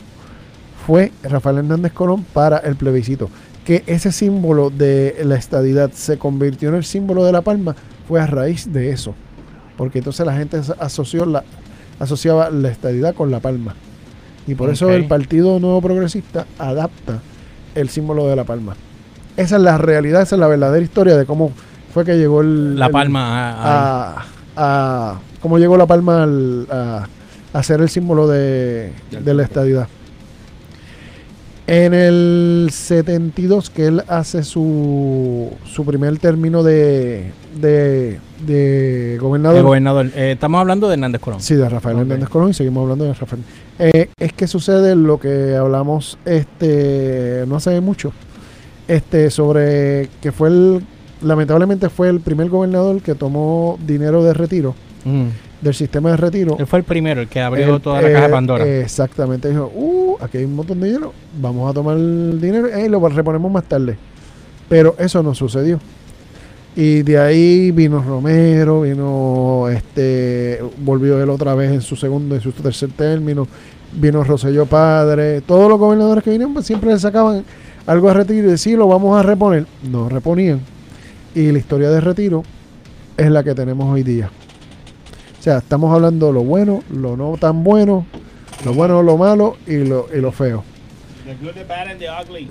fue 0.85 1.11
Rafael 1.23 1.59
Hernández 1.59 1.93
Colón 1.93 2.25
para 2.33 2.57
el 2.57 2.75
plebiscito. 2.75 3.29
Que 3.63 3.83
ese 3.85 4.11
símbolo 4.11 4.71
de 4.71 5.21
la 5.23 5.35
estadidad 5.35 5.91
se 5.91 6.17
convirtió 6.17 6.69
en 6.69 6.75
el 6.75 6.83
símbolo 6.83 7.23
de 7.23 7.31
La 7.31 7.41
Palma 7.41 7.75
fue 8.07 8.19
a 8.19 8.25
raíz 8.25 8.73
de 8.73 8.89
eso. 8.89 9.13
Porque 9.77 9.99
entonces 9.99 10.25
la 10.25 10.33
gente 10.35 10.57
as- 10.57 10.73
asoció 10.79 11.25
la, 11.25 11.43
asociaba 11.99 12.49
la 12.49 12.69
estadidad 12.69 13.13
con 13.13 13.29
La 13.29 13.39
Palma. 13.39 13.75
Y 14.47 14.55
por 14.55 14.71
eso 14.71 14.89
el 14.89 15.05
Partido 15.07 15.59
Nuevo 15.59 15.81
Progresista 15.81 16.47
adapta 16.57 17.19
el 17.75 17.89
símbolo 17.89 18.25
de 18.27 18.35
La 18.35 18.43
Palma. 18.45 18.75
Esa 19.38 19.57
es 19.57 19.61
la 19.61 19.77
realidad, 19.77 20.23
esa 20.23 20.35
es 20.35 20.39
la 20.39 20.47
verdadera 20.47 20.83
historia 20.83 21.15
de 21.15 21.25
cómo 21.25 21.51
fue 21.93 22.03
que 22.03 22.17
llegó 22.17 22.41
el, 22.41 22.77
La 22.79 22.89
palma. 22.89 23.51
a- 23.51 23.51
a- 23.53 24.25
a, 24.55 25.11
a- 25.11 25.19
cómo 25.41 25.58
llegó 25.60 25.77
La 25.77 25.86
Palma 25.86 26.24
al- 26.24 26.67
a, 26.69 27.08
a 27.53 27.63
ser 27.63 27.81
el 27.81 27.89
símbolo 27.89 28.27
de, 28.27 28.91
de 29.12 29.34
la 29.34 29.43
estadidad. 29.43 29.88
En 31.67 31.93
el 31.93 32.69
72, 32.72 33.69
que 33.69 33.86
él 33.86 34.03
hace 34.08 34.43
su, 34.43 35.51
su 35.72 35.86
primer 35.86 36.17
término 36.17 36.63
de, 36.63 37.31
de, 37.62 38.19
de 38.43 39.19
gobernador. 39.22 39.58
El 39.60 39.63
gobernador. 39.63 40.08
Eh, 40.15 40.31
estamos 40.31 40.60
hablando 40.62 40.88
de 40.88 40.96
Hernández 40.96 41.22
Colón. 41.22 41.39
Sí, 41.41 41.53
de 41.53 41.69
Rafael 41.69 41.98
Ok. 41.98 42.01
Hernández 42.01 42.29
Colón 42.29 42.50
y 42.50 42.53
seguimos 42.55 42.81
hablando 42.81 43.05
de 43.05 43.13
Rafael. 43.13 43.43
Eh, 43.77 44.10
es 44.17 44.34
que 44.34 44.48
sucede 44.48 44.96
lo 44.96 45.19
que 45.19 45.55
hablamos 45.55 46.17
este 46.25 47.43
no 47.48 47.58
hace 47.58 47.79
mucho, 47.81 48.13
este 48.88 49.29
sobre 49.29 50.10
que 50.22 50.31
fue 50.31 50.50
el, 50.50 50.81
lamentablemente 51.22 51.89
fue 51.89 52.10
el 52.10 52.19
primer 52.19 52.50
gobernador 52.50 53.00
que 53.03 53.13
tomó 53.13 53.77
dinero 53.86 54.24
de 54.24 54.34
retiro, 54.34 54.74
Mm. 55.03 55.27
del 55.61 55.73
sistema 55.73 56.11
de 56.11 56.17
retiro. 56.17 56.57
Él 56.59 56.67
fue 56.67 56.79
el 56.79 56.85
primero, 56.85 57.21
el 57.21 57.27
que 57.27 57.41
abrió 57.41 57.79
toda 57.79 58.01
la 58.01 58.09
eh, 58.09 58.13
caja 58.13 58.27
de 58.27 58.33
Pandora. 58.33 58.65
Exactamente, 58.65 59.49
dijo, 59.49 59.71
uh, 59.73 60.17
aquí 60.21 60.37
hay 60.37 60.45
un 60.45 60.55
montón 60.55 60.79
de 60.79 60.87
dinero, 60.87 61.13
vamos 61.39 61.69
a 61.69 61.73
tomar 61.73 61.97
el 61.97 62.39
dinero 62.41 62.67
y 62.77 62.89
lo 62.89 63.07
reponemos 63.07 63.51
más 63.51 63.63
tarde. 63.63 63.97
Pero 64.67 64.95
eso 64.99 65.23
no 65.23 65.33
sucedió. 65.33 65.79
Y 66.75 67.01
de 67.01 67.17
ahí 67.17 67.71
vino 67.71 68.01
Romero, 68.01 68.81
vino 68.81 69.67
este, 69.69 70.63
volvió 70.77 71.21
él 71.21 71.29
otra 71.29 71.55
vez 71.55 71.71
en 71.71 71.81
su 71.81 71.95
segundo, 71.95 72.35
en 72.35 72.41
su 72.41 72.51
tercer 72.51 72.91
término, 72.91 73.47
vino 73.93 74.23
Rosselló 74.23 74.65
Padre, 74.65 75.41
todos 75.41 75.69
los 75.69 75.79
gobernadores 75.79 76.23
que 76.23 76.29
vinieron 76.29 76.53
pues, 76.53 76.67
siempre 76.67 76.91
le 76.91 76.99
sacaban 76.99 77.43
algo 77.87 78.07
de 78.09 78.13
retiro 78.13 78.47
y 78.47 78.51
decían, 78.51 78.79
lo 78.79 78.87
vamos 78.87 79.19
a 79.19 79.23
reponer. 79.23 79.65
No 79.89 80.09
reponían. 80.09 80.61
Y 81.33 81.51
la 81.51 81.57
historia 81.57 81.89
de 81.89 81.99
retiro 81.99 82.43
es 83.17 83.31
la 83.31 83.43
que 83.43 83.55
tenemos 83.55 83.91
hoy 83.91 84.03
día. 84.03 84.29
O 85.39 85.41
sea, 85.41 85.60
estamos 85.60 85.93
hablando 85.93 86.27
de 86.27 86.34
lo 86.34 86.43
bueno, 86.43 86.84
lo 86.91 87.15
no 87.15 87.38
tan 87.38 87.63
bueno, 87.63 88.05
lo 88.65 88.74
bueno, 88.74 89.01
lo 89.01 89.17
malo 89.17 89.55
y 89.65 89.77
lo, 89.77 90.08
y 90.13 90.19
lo 90.19 90.34
feo. 90.34 90.65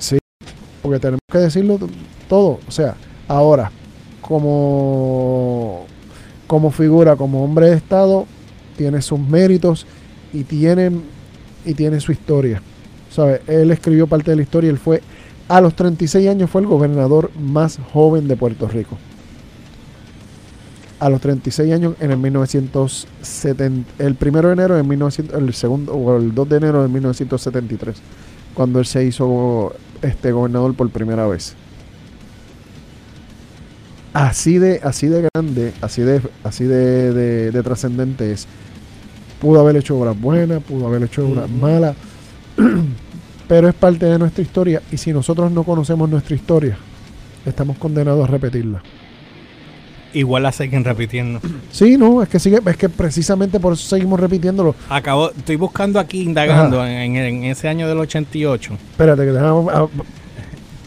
Sí, 0.00 0.18
porque 0.80 0.99
tenemos 0.99 1.21
que 1.30 1.38
decirlo 1.38 1.78
todo. 2.28 2.61
O 2.66 2.71
sea, 2.71 2.95
ahora, 3.26 3.71
como, 4.23 5.85
como 6.47 6.71
figura, 6.71 7.16
como 7.16 7.45
hombre 7.45 7.71
de 7.71 7.76
Estado, 7.76 8.26
tiene 8.78 9.02
sus 9.02 9.18
méritos 9.18 9.87
y 10.33 10.45
tiene, 10.45 10.90
y 11.66 11.75
tiene 11.75 12.00
su 12.00 12.12
historia. 12.12 12.62
¿Sabe? 13.11 13.42
Él 13.47 13.71
escribió 13.71 14.07
parte 14.07 14.30
de 14.30 14.37
la 14.37 14.42
historia. 14.42 14.71
Él 14.71 14.78
fue, 14.78 15.02
a 15.49 15.61
los 15.61 15.75
36 15.75 16.26
años, 16.26 16.49
fue 16.49 16.62
el 16.62 16.66
gobernador 16.66 17.30
más 17.38 17.78
joven 17.92 18.28
de 18.28 18.37
Puerto 18.37 18.66
Rico. 18.66 18.97
A 21.00 21.08
los 21.08 21.20
36 21.20 21.72
años, 21.72 21.94
en 22.00 22.10
el 22.10 22.18
1970, 22.18 24.04
el 24.04 24.14
primero 24.16 24.48
de 24.48 24.54
enero 24.54 24.74
de 24.76 24.82
1900, 24.82 25.40
el 25.40 25.54
segundo, 25.54 25.92
o 25.94 26.16
el 26.16 26.34
2 26.34 26.48
de 26.48 26.56
enero 26.56 26.82
de 26.82 26.88
1973, 26.88 27.96
cuando 28.54 28.80
él 28.80 28.86
se 28.86 29.04
hizo 29.04 29.74
este 30.02 30.32
gobernador 30.32 30.74
por 30.74 30.90
primera 30.90 31.26
vez. 31.28 31.54
Así 34.12 34.58
de, 34.58 34.80
así 34.82 35.06
de 35.06 35.28
grande, 35.32 35.72
así 35.80 36.02
de, 36.02 36.20
así 36.42 36.64
de, 36.64 37.12
de- 37.12 37.50
de 37.52 37.62
trascendente 37.62 38.32
es. 38.32 38.48
Pudo 39.40 39.60
haber 39.60 39.76
hecho 39.76 39.96
obras 39.98 40.20
buenas, 40.20 40.62
pudo 40.64 40.86
haber 40.88 41.04
hecho 41.04 41.28
obras 41.28 41.48
malas, 41.48 41.96
pero 43.48 43.68
es 43.68 43.74
parte 43.74 44.06
de 44.06 44.18
nuestra 44.18 44.42
historia 44.42 44.82
y 44.90 44.96
si 44.96 45.12
nosotros 45.12 45.52
no 45.52 45.62
conocemos 45.62 46.08
nuestra 46.10 46.34
historia, 46.34 46.76
estamos 47.46 47.78
condenados 47.78 48.24
a 48.28 48.32
repetirla. 48.32 48.82
Igual 50.14 50.42
la 50.42 50.52
siguen 50.52 50.84
repitiendo. 50.84 51.40
Sí, 51.70 51.96
no, 51.98 52.22
es 52.22 52.28
que 52.28 52.38
sigue, 52.38 52.58
es 52.64 52.76
que 52.76 52.88
precisamente 52.88 53.60
por 53.60 53.74
eso 53.74 53.86
seguimos 53.88 54.18
repitiéndolo. 54.18 54.74
Acabo, 54.88 55.30
estoy 55.30 55.56
buscando 55.56 56.00
aquí, 56.00 56.22
indagando 56.22 56.84
en, 56.86 57.16
en 57.16 57.44
ese 57.44 57.68
año 57.68 57.86
del 57.88 57.98
88. 57.98 58.72
Espérate, 58.92 59.22
que 59.22 59.32
dejamos 59.32 59.72
a- 59.72 59.86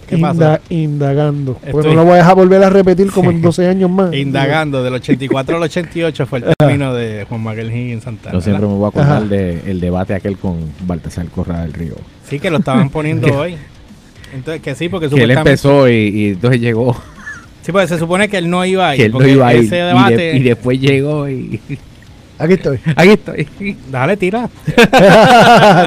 ¿Qué 0.07 0.17
inda- 0.17 0.27
pasa? 0.33 0.61
indagando. 0.69 1.53
Porque 1.53 1.69
Estoy- 1.77 1.95
no 1.95 2.01
lo 2.01 2.03
voy 2.05 2.13
a 2.15 2.17
dejar 2.17 2.35
volver 2.35 2.63
a 2.63 2.69
repetir 2.69 3.11
como 3.11 3.31
en 3.31 3.41
12 3.41 3.65
años 3.67 3.89
más. 3.89 4.13
Indagando, 4.13 4.83
del 4.83 4.95
84 4.95 5.55
al 5.55 5.63
88 5.63 6.25
fue 6.25 6.39
el 6.39 6.45
término 6.57 6.93
de 6.93 7.25
Juan 7.29 7.41
Manuel 7.41 7.71
Higgins 7.71 8.03
Santana. 8.03 8.33
Yo 8.33 8.41
siempre 8.41 8.61
¿verdad? 8.65 8.73
me 8.73 8.79
voy 8.79 8.85
a 8.85 8.89
acordar 8.89 9.23
del 9.29 9.79
debate 9.79 10.13
aquel 10.15 10.37
con 10.37 10.57
Baltasar 10.85 11.27
Correa 11.27 11.61
del 11.61 11.73
Río. 11.73 11.95
Sí, 12.27 12.39
que 12.39 12.49
lo 12.49 12.57
estaban 12.57 12.89
poniendo 12.89 13.27
hoy. 13.39 13.55
Entonces, 14.33 14.61
que 14.61 14.75
sí, 14.75 14.89
porque 14.89 15.09
Que 15.09 15.23
él 15.23 15.31
empezó 15.31 15.87
y, 15.89 15.93
y 15.93 16.27
entonces 16.29 16.59
llegó. 16.59 16.95
Sí, 17.61 17.71
porque 17.71 17.87
se 17.87 17.99
supone 17.99 18.27
que 18.27 18.37
él 18.37 18.49
no 18.49 18.65
iba 18.65 18.89
a 18.89 18.95
ir. 18.95 18.99
que 19.01 19.05
él 19.05 19.11
no 19.11 19.17
porque 19.19 19.31
iba 19.33 19.47
a 19.47 19.53
ir. 19.53 19.65
Ese 19.65 19.75
y 19.75 19.79
de- 19.79 19.85
debate... 19.85 20.35
y, 20.37 20.39
después 20.43 20.79
llegó 20.79 21.29
y. 21.29 21.59
Aquí 22.39 22.53
estoy. 22.53 22.79
Aquí 22.95 23.09
estoy. 23.09 23.47
Dale, 23.91 24.17
tira. 24.17 24.49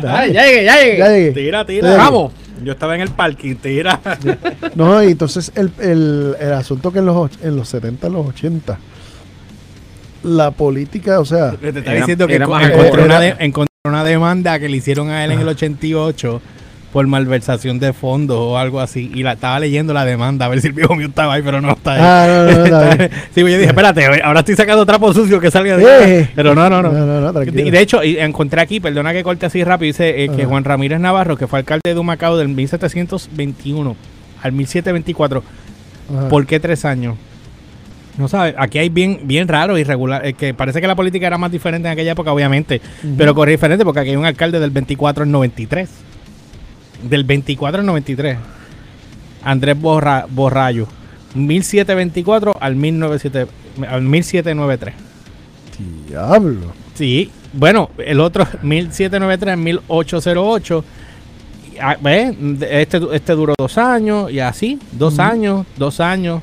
Ya 0.03 0.25
llegué, 0.27 0.65
ya 0.65 0.77
llegué. 0.81 0.99
Ya 0.99 1.09
llegué. 1.09 1.33
Tira, 1.33 1.65
tira. 1.67 1.89
Aquí. 1.91 1.97
Vamos. 1.99 2.33
Yo 2.63 2.73
estaba 2.73 2.95
en 2.95 3.01
el 3.01 3.11
parking, 3.11 3.57
tira. 3.57 4.01
No, 4.77 5.03
y 5.03 5.09
entonces 5.09 5.51
el, 5.57 5.73
el, 5.81 6.37
el 6.41 6.53
asunto 6.53 6.93
que 6.93 7.01
en 7.01 7.07
los, 7.07 7.17
och- 7.17 7.39
en 7.43 7.57
los 7.57 7.69
70, 7.69 8.07
en 8.07 8.13
los 8.13 8.27
80, 8.29 8.79
la 10.23 10.51
política, 10.53 11.19
o 11.21 11.25
sea, 11.25 11.51
Te 11.53 11.69
está 11.69 11.81
Era- 11.81 11.93
diciendo 11.95 12.27
que 12.27 12.35
era 12.37 12.47
más 12.47 12.65
encontró, 12.71 12.95
era- 12.95 13.05
una 13.05 13.21
de- 13.21 13.35
encontró 13.41 13.73
una 13.87 14.05
demanda 14.05 14.59
que 14.59 14.69
le 14.69 14.77
hicieron 14.79 15.11
a 15.11 15.25
él 15.25 15.33
en 15.33 15.41
el 15.41 15.49
88 15.49 16.41
por 16.95 17.09
malversación 17.09 17.81
de 17.81 17.93
fondos 17.93 18.39
o 18.39 18.57
algo 18.57 18.79
así. 18.79 19.11
Y 19.13 19.25
la 19.25 19.33
estaba 19.33 19.59
leyendo 19.59 19.93
la 19.93 20.05
demanda 20.05 20.47
a 20.47 20.49
ver 20.49 20.61
si 20.61 20.69
el 20.69 20.75
viejo 20.75 20.95
mío 20.95 21.09
estaba 21.09 21.35
ahí, 21.35 21.43
pero 21.43 21.61
no 21.61 21.73
está 21.73 21.95
ahí. 21.95 22.01
ah, 22.01 22.27
no, 22.29 22.53
no, 22.53 22.59
no, 22.59 22.65
está 22.93 23.09
sí, 23.35 23.41
pues 23.41 23.53
yo 23.53 23.59
dije, 23.59 23.71
espérate, 23.71 24.23
ahora 24.23 24.39
estoy 24.39 24.55
sacando 24.55 24.87
trapo 24.87 25.13
sucio 25.13 25.41
que 25.41 25.51
salga 25.51 25.77
de 25.77 26.21
Eh. 26.21 26.31
Pero 26.37 26.55
no, 26.55 26.71
no, 26.71 26.81
no. 26.81 26.93
No, 26.93 27.43
Y 27.43 27.71
de 27.73 27.81
hecho, 27.81 28.05
y 28.05 28.19
encontré 28.19 28.61
aquí, 28.61 28.79
perdona 28.79 29.13
que 29.13 29.25
corte 29.25 29.45
así 29.45 29.65
rápido, 29.65 29.89
dice 29.89 30.23
eh, 30.23 30.29
que. 30.29 30.45
Juan 30.45 30.63
Ramírez 30.63 31.01
Navarro, 31.01 31.37
que 31.37 31.49
fue 31.49 31.59
alcalde 31.59 31.81
de 31.93 31.99
Humacao 31.99 32.37
del 32.37 32.47
1721 32.47 33.97
al 34.41 34.53
1724, 34.53 35.43
Ajá. 36.17 36.29
¿por 36.29 36.47
qué 36.47 36.61
tres 36.61 36.85
años? 36.85 37.17
No 38.19 38.29
sabes, 38.29 38.55
aquí 38.57 38.79
hay 38.79 38.89
bien, 38.89 39.19
bien 39.25 39.49
raro, 39.49 39.77
irregular, 39.79 40.25
eh, 40.25 40.35
que 40.35 40.55
parece 40.55 40.81
que 40.81 40.87
la 40.87 40.95
política 40.95 41.27
era 41.27 41.39
más 41.39 41.51
diferente 41.51 41.89
en 41.89 41.93
aquella 41.93 42.13
época, 42.13 42.33
obviamente, 42.33 42.81
pero 43.19 43.35
corre 43.35 43.51
diferente 43.51 43.85
porque 43.85 43.99
aquí 43.99 44.11
hay 44.11 44.17
un 44.17 44.27
alcalde 44.27 44.61
del 44.61 44.71
24 44.71 45.25
al 45.25 45.33
93. 45.33 45.91
Del 47.09 47.25
24 47.25 47.81
al 47.81 47.87
93. 47.87 48.39
Andrés 49.43 49.79
Borra, 49.79 50.27
Borrayo. 50.29 50.87
1724 51.35 52.57
al, 52.61 52.77
1907 52.77 53.51
al 53.89 54.03
1793. 54.03 54.95
Diablo. 56.09 56.73
Sí, 56.95 57.31
bueno, 57.53 57.91
el 57.99 58.21
otro 58.21 58.47
1793 58.63 59.57
1808. 59.59 60.85
Y, 61.73 61.79
ah, 61.79 61.97
¿Ves? 62.01 62.37
Este, 62.71 63.01
este 63.13 63.33
duró 63.33 63.55
dos 63.59 63.79
años 63.79 64.31
y 64.31 64.41
así, 64.41 64.79
dos 64.93 65.19
años, 65.19 65.67
dos 65.77 66.01
años, 66.01 66.41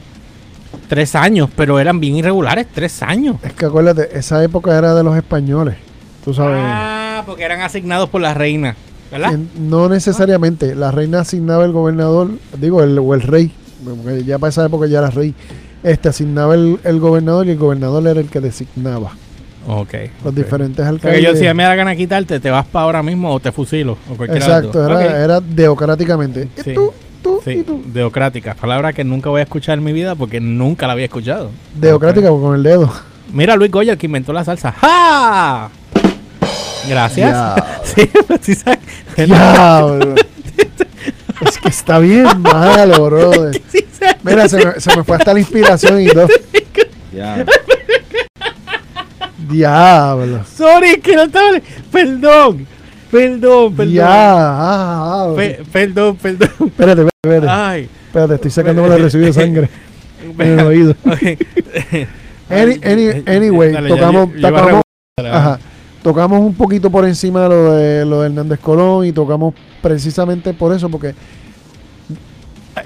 tres 0.88 1.16
años, 1.16 1.50
pero 1.56 1.80
eran 1.80 2.00
bien 2.00 2.18
irregulares, 2.18 2.68
tres 2.74 3.02
años. 3.02 3.38
Es 3.44 3.54
que 3.54 3.66
acuérdate, 3.66 4.18
esa 4.18 4.44
época 4.44 4.78
era 4.78 4.94
de 4.94 5.04
los 5.04 5.16
españoles. 5.16 5.76
Tú 6.24 6.34
sabes. 6.34 6.60
Ah, 6.62 7.24
porque 7.26 7.44
eran 7.44 7.62
asignados 7.62 8.10
por 8.10 8.22
la 8.22 8.34
reina, 8.34 8.76
¿verdad? 9.12 9.34
En- 9.34 9.50
no 9.70 9.90
necesariamente. 9.90 10.76
La 10.76 10.92
reina 10.92 11.20
asignaba 11.22 11.66
el 11.66 11.72
gobernador, 11.72 12.30
digo, 12.60 12.82
el, 12.84 12.98
o 13.00 13.14
el 13.14 13.22
rey. 13.22 13.52
porque 13.86 14.24
Ya 14.24 14.40
para 14.40 14.50
esa 14.50 14.66
época 14.66 14.88
ya 14.88 15.00
era 15.00 15.10
rey. 15.10 15.34
Este 15.84 16.10
asignaba 16.10 16.54
el, 16.56 16.80
el 16.84 17.00
gobernador 17.00 17.48
y 17.48 17.52
el 17.52 17.58
gobernador 17.58 18.06
era 18.08 18.20
el 18.20 18.30
que 18.30 18.40
designaba 18.40 19.12
Ok. 19.68 19.94
los 20.24 20.34
diferentes 20.36 20.86
Porque 20.88 21.08
alcaldes. 21.08 21.24
yo, 21.24 21.36
si 21.36 21.54
me 21.56 21.64
da 21.64 21.74
gana 21.76 21.96
quitarte, 21.96 22.40
te 22.40 22.50
vas 22.52 22.66
para 22.68 22.86
ahora 22.86 23.02
mismo 23.04 23.32
o 23.34 23.40
te 23.40 23.52
fusilo. 23.52 23.98
O 24.10 24.16
de 24.26 24.34
Exacto, 24.38 24.86
era, 24.86 24.96
Ok. 24.96 25.02
era 25.02 25.40
democráticamente. 25.42 26.48
Y 26.58 26.62
Sí. 26.62 26.74
tú, 26.76 26.92
tú, 27.24 27.42
y 27.46 27.50
Sí, 27.52 27.64
tú. 27.64 27.82
deocrática. 27.86 28.54
Palabra 28.54 28.94
que 28.94 29.04
nunca 29.04 29.30
voy 29.32 29.40
a 29.40 29.44
escuchar 29.44 29.78
en 29.80 29.84
mi 29.84 29.92
vida 29.94 30.14
porque 30.16 30.40
nunca 30.40 30.86
la 30.88 30.94
había 30.94 31.06
escuchado. 31.06 31.50
Democrática 31.76 32.30
con 32.30 32.56
el 32.56 32.62
dedo. 32.64 32.92
Mira, 33.34 33.56
Luis 33.56 33.72
Goya, 33.72 33.94
el 33.94 33.98
que 33.98 34.06
inventó 34.08 34.34
la 34.34 34.44
salsa. 34.44 34.72
¡Ja! 34.74 35.70
Gracias. 36.88 37.38
Sí, 37.84 38.10
sí, 38.42 38.56
sabes. 38.56 38.80
Diablo. 39.26 40.16
es 41.46 41.58
que 41.58 41.70
está 41.70 42.00
bien 42.00 42.26
malo, 42.42 43.32
sabes. 43.34 43.62
Mira, 44.24 44.48
se 44.50 44.58
me, 44.66 44.80
se 44.80 44.96
me 44.96 45.04
fue 45.04 45.16
hasta 45.18 45.34
la 45.34 45.40
inspiración 45.40 46.02
y 46.02 46.08
todo. 46.08 46.28
Ya. 47.14 47.46
Diablo. 49.50 50.42
Sorry, 50.56 51.00
que 51.02 51.16
no 51.16 51.24
estaba. 51.24 51.60
Perdón. 51.92 52.68
Perdón, 53.12 53.76
perdón. 53.76 53.94
Ya. 53.94 54.08
ah, 54.08 55.26
ah, 55.28 55.34
Pe- 55.36 55.60
perdón, 55.72 56.16
perdón. 56.16 56.50
Espérate, 56.68 57.02
espérate, 57.02 57.10
espérate. 57.24 57.48
Ay. 57.50 57.90
Espérate, 58.08 58.36
estoy 58.36 58.52
sacándome 58.52 58.96
el 58.96 59.02
recibo 59.04 59.26
de 59.26 59.34
sangre 59.34 59.70
en 60.40 60.60
el 60.60 60.66
oído. 60.66 60.96
Ok. 61.06 61.22
Any- 62.50 62.80
any- 62.84 63.24
anyway, 63.28 63.72
Dale, 63.72 63.90
ya, 63.90 63.96
tocamos, 63.96 64.30
yo- 64.30 64.36
yo 64.36 64.48
iba 64.48 64.50
a 64.50 64.62
tocamos, 64.62 64.84
ajá, 65.24 65.60
tocamos 66.04 66.40
un 66.40 66.54
poquito 66.54 66.90
por 66.90 67.06
encima 67.06 67.44
de 67.44 67.50
lo 67.50 67.74
de, 67.74 68.06
lo 68.06 68.22
de 68.22 68.28
Hernández 68.28 68.60
Colón 68.60 69.06
y 69.06 69.12
tocamos 69.12 69.54
precisamente 69.82 70.54
por 70.54 70.74
eso, 70.76 70.90
porque 70.90 71.14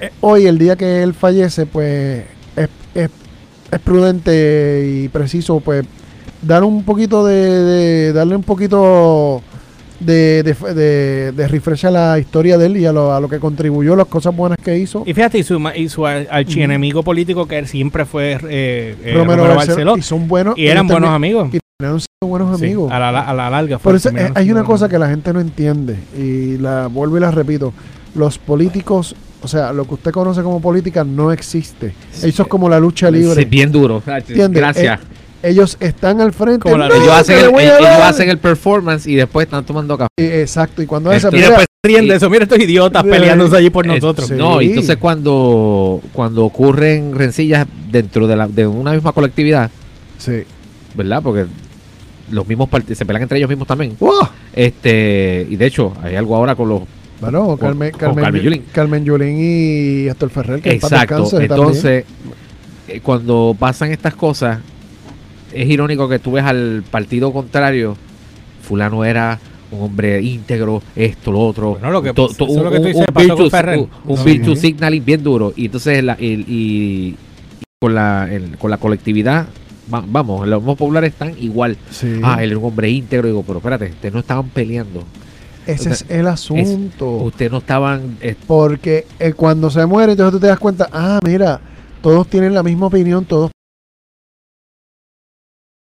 eh, 0.01 0.11
hoy, 0.21 0.45
el 0.47 0.57
día 0.57 0.75
que 0.75 1.03
él 1.03 1.13
fallece, 1.13 1.65
pues 1.65 2.23
es, 2.55 2.69
es- 2.93 3.09
es 3.71 3.79
prudente 3.79 4.85
y 5.03 5.09
preciso, 5.09 5.59
pues 5.59 5.85
dar 6.41 6.63
un 6.63 6.83
poquito 6.83 7.25
de, 7.25 7.35
de- 7.35 8.13
darle 8.13 8.35
un 8.35 8.43
poquito 8.43 9.41
de, 9.99 10.43
de, 10.43 10.53
de, 10.73 11.31
de 11.31 11.47
refresca 11.47 11.89
la 11.89 12.19
historia 12.19 12.57
de 12.57 12.67
él 12.67 12.77
y 12.77 12.85
a 12.85 12.91
lo, 12.93 13.13
a 13.13 13.19
lo 13.19 13.27
que 13.27 13.39
contribuyó, 13.39 13.95
las 13.95 14.07
cosas 14.07 14.35
buenas 14.35 14.57
que 14.63 14.77
hizo. 14.77 15.03
Y 15.05 15.13
fíjate, 15.13 15.39
y 15.39 15.43
su, 15.43 15.59
y 15.75 15.89
su 15.89 16.05
ar- 16.05 16.27
archienemigo 16.29 17.01
político 17.03 17.47
que 17.47 17.57
él 17.57 17.67
siempre 17.67 18.05
fue 18.05 18.33
eh, 18.33 18.95
eh, 19.03 19.13
Romero 19.13 19.37
Romero 19.43 19.55
Barceló, 19.55 19.75
Barceló. 19.75 19.97
y 19.97 20.01
son 20.01 20.27
buenos. 20.27 20.57
Y 20.57 20.67
eran 20.67 20.87
buenos 20.87 21.09
amigos. 21.09 21.49
Y 21.53 21.59
terminaron 21.77 21.99
siendo 21.99 22.29
buenos 22.29 22.59
Sí, 22.59 22.65
amigos. 22.65 22.91
a, 22.91 22.99
la, 22.99 23.19
a 23.21 23.33
la 23.33 23.49
larga. 23.49 23.77
Por 23.79 23.95
eso 23.95 24.09
eh, 24.09 24.31
hay 24.33 24.51
una 24.51 24.63
cosa 24.63 24.87
que 24.87 24.97
la 24.97 25.09
gente 25.09 25.33
no 25.33 25.39
entiende 25.41 25.97
y 26.17 26.57
la 26.57 26.87
vuelvo 26.87 27.17
y 27.17 27.19
la 27.19 27.31
repito. 27.31 27.73
Los 28.15 28.37
políticos, 28.37 29.13
o 29.41 29.47
sea, 29.47 29.73
lo 29.73 29.85
que 29.85 29.95
usted 29.95 30.11
conoce 30.11 30.41
como 30.41 30.61
política 30.61 31.03
no 31.03 31.31
existe. 31.33 31.93
Eso 32.23 32.43
es 32.43 32.47
como 32.47 32.69
la 32.69 32.79
lucha 32.79 33.11
libre. 33.11 33.35
Sí, 33.35 33.45
bien 33.45 33.71
duro. 33.73 34.01
¿Entiendes? 34.07 34.51
Gracias. 34.61 34.99
Ellos 35.43 35.75
están 35.81 36.21
al 36.21 36.31
frente. 36.31 36.59
Como 36.61 36.77
la- 36.77 36.87
"No, 36.87 36.95
ellos, 36.95 37.09
hacen 37.09 37.37
el, 37.37 37.59
ellos 37.59 37.81
dar". 37.81 38.01
hacen 38.03 38.29
el 38.29 38.37
performance 38.39 39.05
y 39.05 39.15
después 39.15 39.45
están 39.45 39.65
tomando 39.65 39.97
café. 39.97 40.07
Eh, 40.17 40.41
Exacto, 40.41 40.81
y 40.81 40.85
cuando 40.85 41.11
Esto- 41.11 41.27
esa 41.27 41.35
Y 41.35 41.39
mira, 41.39 41.49
después 41.49 41.67
ríen 41.83 42.07
de 42.07 42.15
eso. 42.15 42.29
Mira 42.29 42.43
estos 42.43 42.57
idiotas 42.57 43.03
peleándose 43.03 43.57
allí 43.57 43.69
por 43.69 43.85
Eh, 43.85 43.89
nosotros. 43.89 44.29
sí. 44.29 44.33
No, 44.35 44.61
y 44.61 44.69
entonces 44.69 44.95
cuando, 44.95 46.01
cuando 46.13 46.45
ocurren 46.45 47.13
rencillas 47.13 47.67
dentro 47.91 48.27
de, 48.27 48.35
la, 48.37 48.47
de 48.47 48.65
una 48.65 48.93
misma 48.93 49.11
colectividad, 49.11 49.69
Sí. 50.17 50.43
¿verdad? 50.95 51.21
Porque 51.21 51.45
los 52.31 52.47
mismos 52.47 52.69
se 52.93 53.05
pelean 53.05 53.23
entre 53.23 53.37
ellos 53.37 53.49
mismos 53.49 53.67
también. 53.67 53.95
¡Wow! 53.99 54.27
Este, 54.53 55.45
y 55.49 55.55
de 55.55 55.65
hecho, 55.65 55.93
hay 56.01 56.15
algo 56.15 56.35
ahora 56.35 56.55
con 56.55 56.69
los 56.69 56.81
Bueno, 57.21 57.45
Con- 57.47 57.57
Carmen, 57.57 57.91
con 57.91 57.99
Carmen, 57.99 58.23
Carmen 58.23 58.41
Yulín. 58.41 58.63
Carmen 58.71 59.05
Yulín 59.05 59.37
y 59.39 60.07
Héctor 60.07 60.29
Ferrer, 60.29 60.61
que 60.61 60.71
Exacto. 60.71 61.23
también. 61.29 61.51
Entonces, 61.51 62.05
eh, 62.87 62.99
cuando 63.01 63.55
pasan 63.57 63.91
estas 63.91 64.15
cosas, 64.15 64.59
es 65.53 65.69
irónico 65.69 66.09
que 66.09 66.19
tú 66.19 66.31
ves 66.33 66.43
al 66.43 66.83
partido 66.89 67.31
contrario, 67.31 67.95
fulano 68.61 69.05
era 69.05 69.39
un 69.71 69.83
hombre 69.83 70.21
íntegro, 70.21 70.81
esto, 70.95 71.31
lo 71.31 71.39
otro. 71.39 71.71
Bueno, 71.71 71.91
lo 71.91 72.01
que- 72.01 72.13
to- 72.13 72.27
to- 72.27 72.47
es 72.47 72.55
lo 72.55 72.71
que 72.71 72.79
tú 72.79 72.85
dices, 72.87 73.05
virtue- 73.13 73.77
un- 73.77 73.89
un 74.17 74.23
virtue 74.23 74.55
signaling 74.55 75.03
bien 75.05 75.23
duro. 75.23 75.53
Y 75.55 75.65
entonces 75.65 76.03
la, 76.03 76.13
el- 76.13 76.41
y, 76.47 76.47
y 76.47 77.15
con, 77.79 77.95
la, 77.95 78.27
el- 78.31 78.57
con 78.57 78.69
la 78.71 78.77
colectividad, 78.77 79.47
va- 79.93 80.03
vamos, 80.07 80.47
los 80.47 80.63
más 80.63 80.75
populares 80.75 81.13
están 81.13 81.33
igual. 81.39 81.77
Sí. 81.91 82.19
Ah, 82.23 82.39
un 82.43 82.63
hombre 82.65 82.89
íntegro. 82.89 83.27
Digo, 83.27 83.43
pero 83.43 83.57
espérate, 83.59 83.85
ustedes 83.91 84.13
no 84.13 84.19
estaban 84.19 84.49
peleando. 84.49 85.03
Ese 85.67 85.89
es 85.91 86.05
el 86.09 86.27
asunto. 86.27 87.09
Ustedes 87.09 87.51
no 87.51 87.57
estaban... 87.57 88.17
eh, 88.21 88.35
Porque 88.45 89.07
eh, 89.19 89.33
cuando 89.33 89.69
se 89.71 89.85
muere, 89.85 90.11
entonces 90.11 90.33
tú 90.33 90.39
te 90.39 90.47
das 90.47 90.59
cuenta, 90.59 90.87
ah, 90.93 91.19
mira, 91.25 91.59
todos 92.03 92.27
tienen 92.27 92.53
la 92.53 92.61
misma 92.61 92.85
opinión, 92.87 93.25
todos 93.25 93.49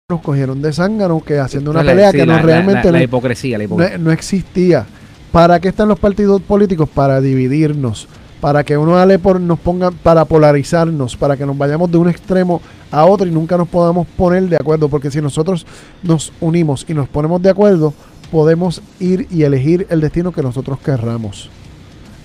nos 0.10 0.22
cogieron 0.22 0.62
de 0.62 0.72
zángano 0.74 1.22
que 1.22 1.39
haciendo 1.39 1.72
una 1.72 1.84
la- 1.84 1.92
pelea 1.92 2.12
sí, 2.12 2.18
que 2.18 2.26
la- 2.26 2.38
no 2.38 2.46
realmente 2.46 2.92
la, 2.92 2.98
la 3.00 3.04
hipocresía, 3.04 3.58
la 3.58 3.63
no, 3.63 3.66
hipocresía. 3.66 3.98
no 3.98 4.12
existía. 4.12 4.86
¿Para 5.32 5.60
qué 5.60 5.70
están 5.70 5.88
los 5.88 6.00
partidos 6.00 6.42
políticos? 6.44 6.88
Para 6.88 7.20
dividirnos, 7.20 8.08
para 8.43 8.65
que 8.65 8.77
uno 8.77 8.97
dale 8.97 9.19
por, 9.19 9.39
nos 9.39 9.58
ponga, 9.58 9.89
para 9.89 10.25
polarizarnos, 10.25 11.15
para 11.15 11.38
que 11.38 11.45
nos 11.45 11.58
vayamos 11.58 11.89
de 11.89 11.97
un 11.97 12.10
extremo 12.10 12.62
a 12.91 13.06
otro 13.06 13.25
y 13.25 13.32
nunca 13.32 13.56
nos 13.56 13.69
podamos 13.69 14.06
poner 14.17 14.49
de 14.49 14.58
acuerdo, 14.58 14.89
porque 14.89 15.10
si 15.10 15.21
nosotros 15.21 15.65
nos 16.03 16.34
unimos 16.41 16.86
y 16.89 16.93
nos 16.93 17.08
ponemos 17.08 17.41
de 17.41 17.49
acuerdo, 17.49 17.93
podemos 18.34 18.82
ir 18.99 19.27
y 19.32 19.43
elegir 19.43 19.88
el 19.89 20.01
destino 20.01 20.34
que 20.34 20.41
nosotros 20.41 20.77
querramos. 20.79 21.49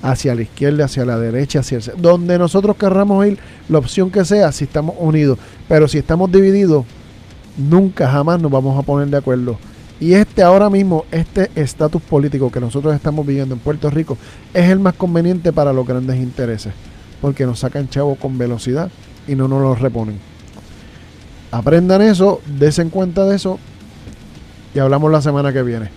Hacia 0.02 0.34
la 0.34 0.42
izquierda, 0.42 0.86
hacia 0.86 1.04
la 1.04 1.20
derecha, 1.20 1.60
hacia 1.60 1.78
el 1.78 1.84
donde 1.98 2.36
nosotros 2.36 2.74
querramos 2.74 3.24
ir, 3.24 3.38
la 3.68 3.78
opción 3.78 4.10
que 4.10 4.24
sea, 4.24 4.50
si 4.50 4.64
estamos 4.64 4.96
unidos. 4.98 5.38
Pero 5.68 5.86
si 5.86 5.98
estamos 5.98 6.32
divididos, 6.32 6.84
nunca 7.56 8.10
jamás 8.10 8.42
nos 8.42 8.50
vamos 8.50 8.76
a 8.76 8.82
poner 8.82 9.06
de 9.06 9.18
acuerdo. 9.18 9.56
Y 10.00 10.14
este 10.14 10.42
ahora 10.42 10.70
mismo, 10.70 11.04
este 11.10 11.50
estatus 11.56 12.00
político 12.02 12.52
que 12.52 12.60
nosotros 12.60 12.94
estamos 12.94 13.26
viviendo 13.26 13.54
en 13.54 13.60
Puerto 13.60 13.90
Rico, 13.90 14.16
es 14.54 14.70
el 14.70 14.78
más 14.78 14.94
conveniente 14.94 15.52
para 15.52 15.72
los 15.72 15.86
grandes 15.86 16.16
intereses, 16.18 16.72
porque 17.20 17.44
nos 17.46 17.58
sacan 17.58 17.88
chavo 17.88 18.14
con 18.14 18.38
velocidad 18.38 18.90
y 19.26 19.34
no 19.34 19.48
nos 19.48 19.60
lo 19.60 19.74
reponen. 19.74 20.18
Aprendan 21.50 22.02
eso, 22.02 22.40
desen 22.46 22.90
cuenta 22.90 23.24
de 23.24 23.36
eso 23.36 23.58
y 24.74 24.78
hablamos 24.78 25.10
la 25.10 25.20
semana 25.22 25.52
que 25.52 25.62
viene. 25.62 25.88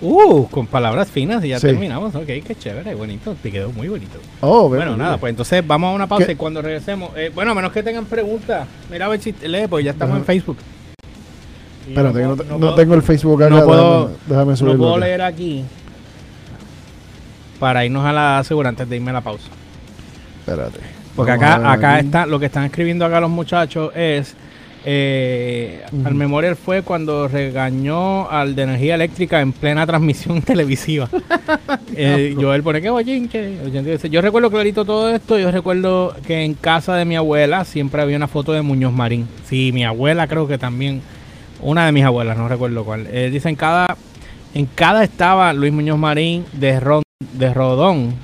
Uh, 0.00 0.46
con 0.48 0.66
palabras 0.66 1.08
finas 1.08 1.44
y 1.44 1.48
ya 1.48 1.60
Sí. 1.60 1.68
terminamos. 1.68 2.14
Ok, 2.14 2.26
qué 2.26 2.54
chévere, 2.58 2.94
bonito. 2.94 3.36
Te 3.42 3.50
quedó 3.52 3.70
muy 3.70 3.88
bonito. 3.88 4.18
Oh, 4.40 4.68
Bueno, 4.68 4.96
nada, 4.96 5.18
pues 5.18 5.30
entonces 5.30 5.64
vamos 5.66 5.92
a 5.92 5.94
una 5.94 6.06
pausa 6.08 6.26
¿Qué? 6.26 6.32
y 6.32 6.36
cuando 6.36 6.60
regresemos. 6.60 7.10
eh, 7.16 7.30
bueno, 7.34 7.52
a 7.52 7.54
menos 7.54 7.72
que 7.72 7.82
tengan 7.82 8.04
preguntas. 8.06 8.66
Mira 8.90 9.06
a 9.06 9.08
ver 9.08 9.20
si 9.22 9.32
lee, 9.46 9.66
pues 9.68 9.84
ya 9.84 9.92
estamos 9.92 10.12
Ajá. 10.14 10.18
en 10.20 10.24
Facebook. 10.24 10.56
Espérate, 11.88 12.18
que 12.18 12.24
no, 12.24 12.36
no 12.36 12.44
puedo- 12.44 12.74
tengo 12.74 12.94
el 12.94 13.02
Facebook 13.02 13.42
acá. 13.42 13.50
no 13.54 13.64
puedo- 13.64 14.00
déjame, 14.06 14.16
déjame 14.28 14.50
No 14.52 14.56
subirlo. 14.56 14.78
puedo 14.78 14.98
leer 14.98 15.22
aquí 15.22 15.64
para 17.58 17.84
irnos 17.84 18.04
a 18.04 18.12
la 18.12 18.42
segura 18.44 18.68
antes 18.68 18.88
de 18.88 18.96
irme 18.96 19.10
a 19.10 19.14
la 19.14 19.20
pausa. 19.20 19.48
Espérate. 20.40 20.80
Porque 21.16 21.32
acá, 21.32 21.72
acá 21.72 21.94
aquí. 21.96 22.06
está, 22.06 22.26
lo 22.26 22.38
que 22.40 22.46
están 22.46 22.64
escribiendo 22.64 23.04
acá 23.04 23.20
los 23.20 23.30
muchachos 23.30 23.92
es, 23.94 24.34
eh, 24.84 25.82
al 26.04 26.14
memorial 26.14 26.56
fue 26.56 26.82
cuando 26.82 27.28
regañó 27.28 28.28
al 28.28 28.54
de 28.56 28.62
energía 28.64 28.96
eléctrica 28.96 29.40
en 29.40 29.52
plena 29.52 29.86
transmisión 29.86 30.42
televisiva. 30.42 31.08
eh, 31.96 32.34
Joel 32.38 32.62
pone 32.64 32.82
que 32.82 32.90
bochinche. 32.90 33.58
Yo 34.10 34.20
recuerdo 34.20 34.50
clarito 34.50 34.84
todo 34.84 35.08
esto, 35.14 35.38
yo 35.38 35.50
recuerdo 35.52 36.14
que 36.26 36.42
en 36.44 36.54
casa 36.54 36.96
de 36.96 37.04
mi 37.04 37.14
abuela 37.16 37.64
siempre 37.64 38.02
había 38.02 38.16
una 38.16 38.28
foto 38.28 38.52
de 38.52 38.60
Muñoz 38.62 38.92
Marín. 38.92 39.28
Sí, 39.48 39.70
mi 39.72 39.84
abuela 39.84 40.26
creo 40.26 40.48
que 40.48 40.58
también, 40.58 41.00
una 41.60 41.86
de 41.86 41.92
mis 41.92 42.04
abuelas, 42.04 42.36
no 42.36 42.48
recuerdo 42.48 42.84
cuál. 42.84 43.06
Eh, 43.10 43.30
dice 43.30 43.48
en 43.48 43.56
cada, 43.56 43.96
en 44.54 44.66
cada 44.66 45.02
estaba 45.04 45.52
Luis 45.52 45.72
Muñoz 45.72 45.98
Marín 45.98 46.44
de, 46.52 46.78
Ron, 46.80 47.02
de 47.32 47.52
Rodón. 47.54 48.14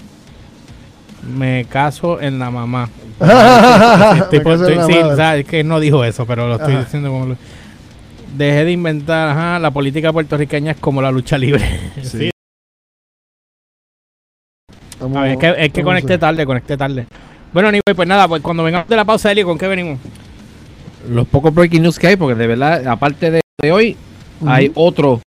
Me 1.36 1.66
caso 1.66 2.20
en 2.20 2.38
la 2.38 2.50
mamá. 2.50 2.88
Estoy 4.18 4.40
por- 4.40 4.54
estoy- 4.54 4.92
sí, 4.92 4.98
o 4.98 5.14
sea, 5.16 5.36
es 5.36 5.46
que 5.46 5.62
no 5.62 5.78
dijo 5.80 6.02
eso, 6.04 6.24
pero 6.26 6.48
lo 6.48 6.54
estoy 6.56 6.72
Ajá. 6.74 6.84
diciendo 6.84 7.10
como 7.10 7.26
lo- 7.26 7.36
Dejé 8.36 8.64
de 8.64 8.72
inventar, 8.72 9.28
ajá, 9.30 9.58
la 9.58 9.70
política 9.70 10.12
puertorriqueña 10.12 10.70
es 10.72 10.76
como 10.78 11.02
la 11.02 11.10
lucha 11.10 11.36
libre. 11.36 11.62
Sí. 12.02 12.30
A 15.00 15.06
ver, 15.22 15.32
es 15.32 15.38
que, 15.38 15.54
es 15.66 15.72
que 15.72 15.82
conecté 15.82 16.16
tarde, 16.18 16.44
conecté 16.46 16.76
tarde. 16.76 17.06
Bueno, 17.52 17.68
anyway, 17.68 17.94
pues 17.96 18.06
nada, 18.06 18.28
pues 18.28 18.42
cuando 18.42 18.62
vengamos 18.62 18.88
de 18.88 18.96
la 18.96 19.04
pausa, 19.04 19.32
Eli, 19.32 19.42
¿con 19.42 19.58
qué 19.58 19.66
venimos? 19.66 19.98
Los 21.08 21.26
pocos 21.28 21.52
breaking 21.54 21.82
news 21.82 21.98
que 21.98 22.08
hay, 22.08 22.16
porque 22.16 22.34
de 22.34 22.46
verdad, 22.46 22.86
aparte 22.86 23.30
de, 23.30 23.40
de 23.60 23.72
hoy, 23.72 23.96
Ujú. 24.40 24.50
hay 24.50 24.70
otro. 24.74 25.20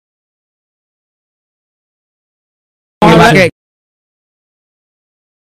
Vamos 3.01 3.25
a 3.25 3.33
que- 3.33 3.49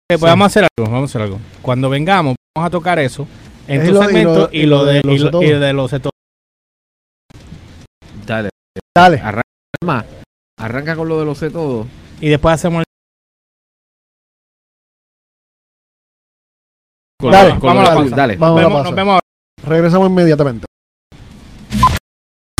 pues 0.08 0.22
vamos 0.22 0.46
a 0.46 0.48
hacer 0.48 0.63
algo, 0.63 0.92
vamos 0.92 1.10
a 1.10 1.12
hacer 1.12 1.22
algo. 1.22 1.39
Cuando 1.62 1.89
vengamos, 1.89 2.36
vamos 2.56 2.68
a 2.68 2.72
tocar 2.72 2.98
eso 3.00 3.28
en 3.68 3.82
Es 3.82 3.89
tu 3.89 4.02
segmento 4.02 4.39
lo- 4.39 4.50
y 4.52 4.65
lo 4.65 4.86
de 4.86 5.02
de 5.02 5.74
los 5.74 5.89
todo. 5.92 6.12
Dale, 8.26 8.50
Dale. 8.96 9.22
más. 9.84 10.06
Arranca 10.60 10.96
con 10.96 11.08
lo 11.10 11.20
de 11.20 11.26
lo 11.26 11.36
sé 11.36 11.50
todo. 11.50 11.88
Y 12.22 12.30
después 12.30 12.54
hacemos 12.56 12.84
el 17.22 17.32
Dale, 17.32 17.50
con 17.52 17.62
vamos 17.62 17.82
a 17.82 17.84
la 17.84 17.89
de- 17.89 17.96
pausa. 17.98 18.15
Dale. 18.15 18.36
Vamos 18.38 18.58
a 18.58 18.62
la 18.62 18.68
Vemos- 18.68 18.78
pausa. 18.84 18.89
nos 18.89 18.96
vemos 18.96 19.20
Regresamos 19.70 20.10
inmediatamente. 20.10 20.66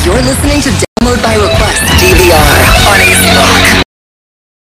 You're 0.04 0.22
listening 0.22 0.62
to 0.62 0.70
Download 0.70 1.20
by 1.24 1.34
Request 1.34 1.82
DVR 1.98 3.49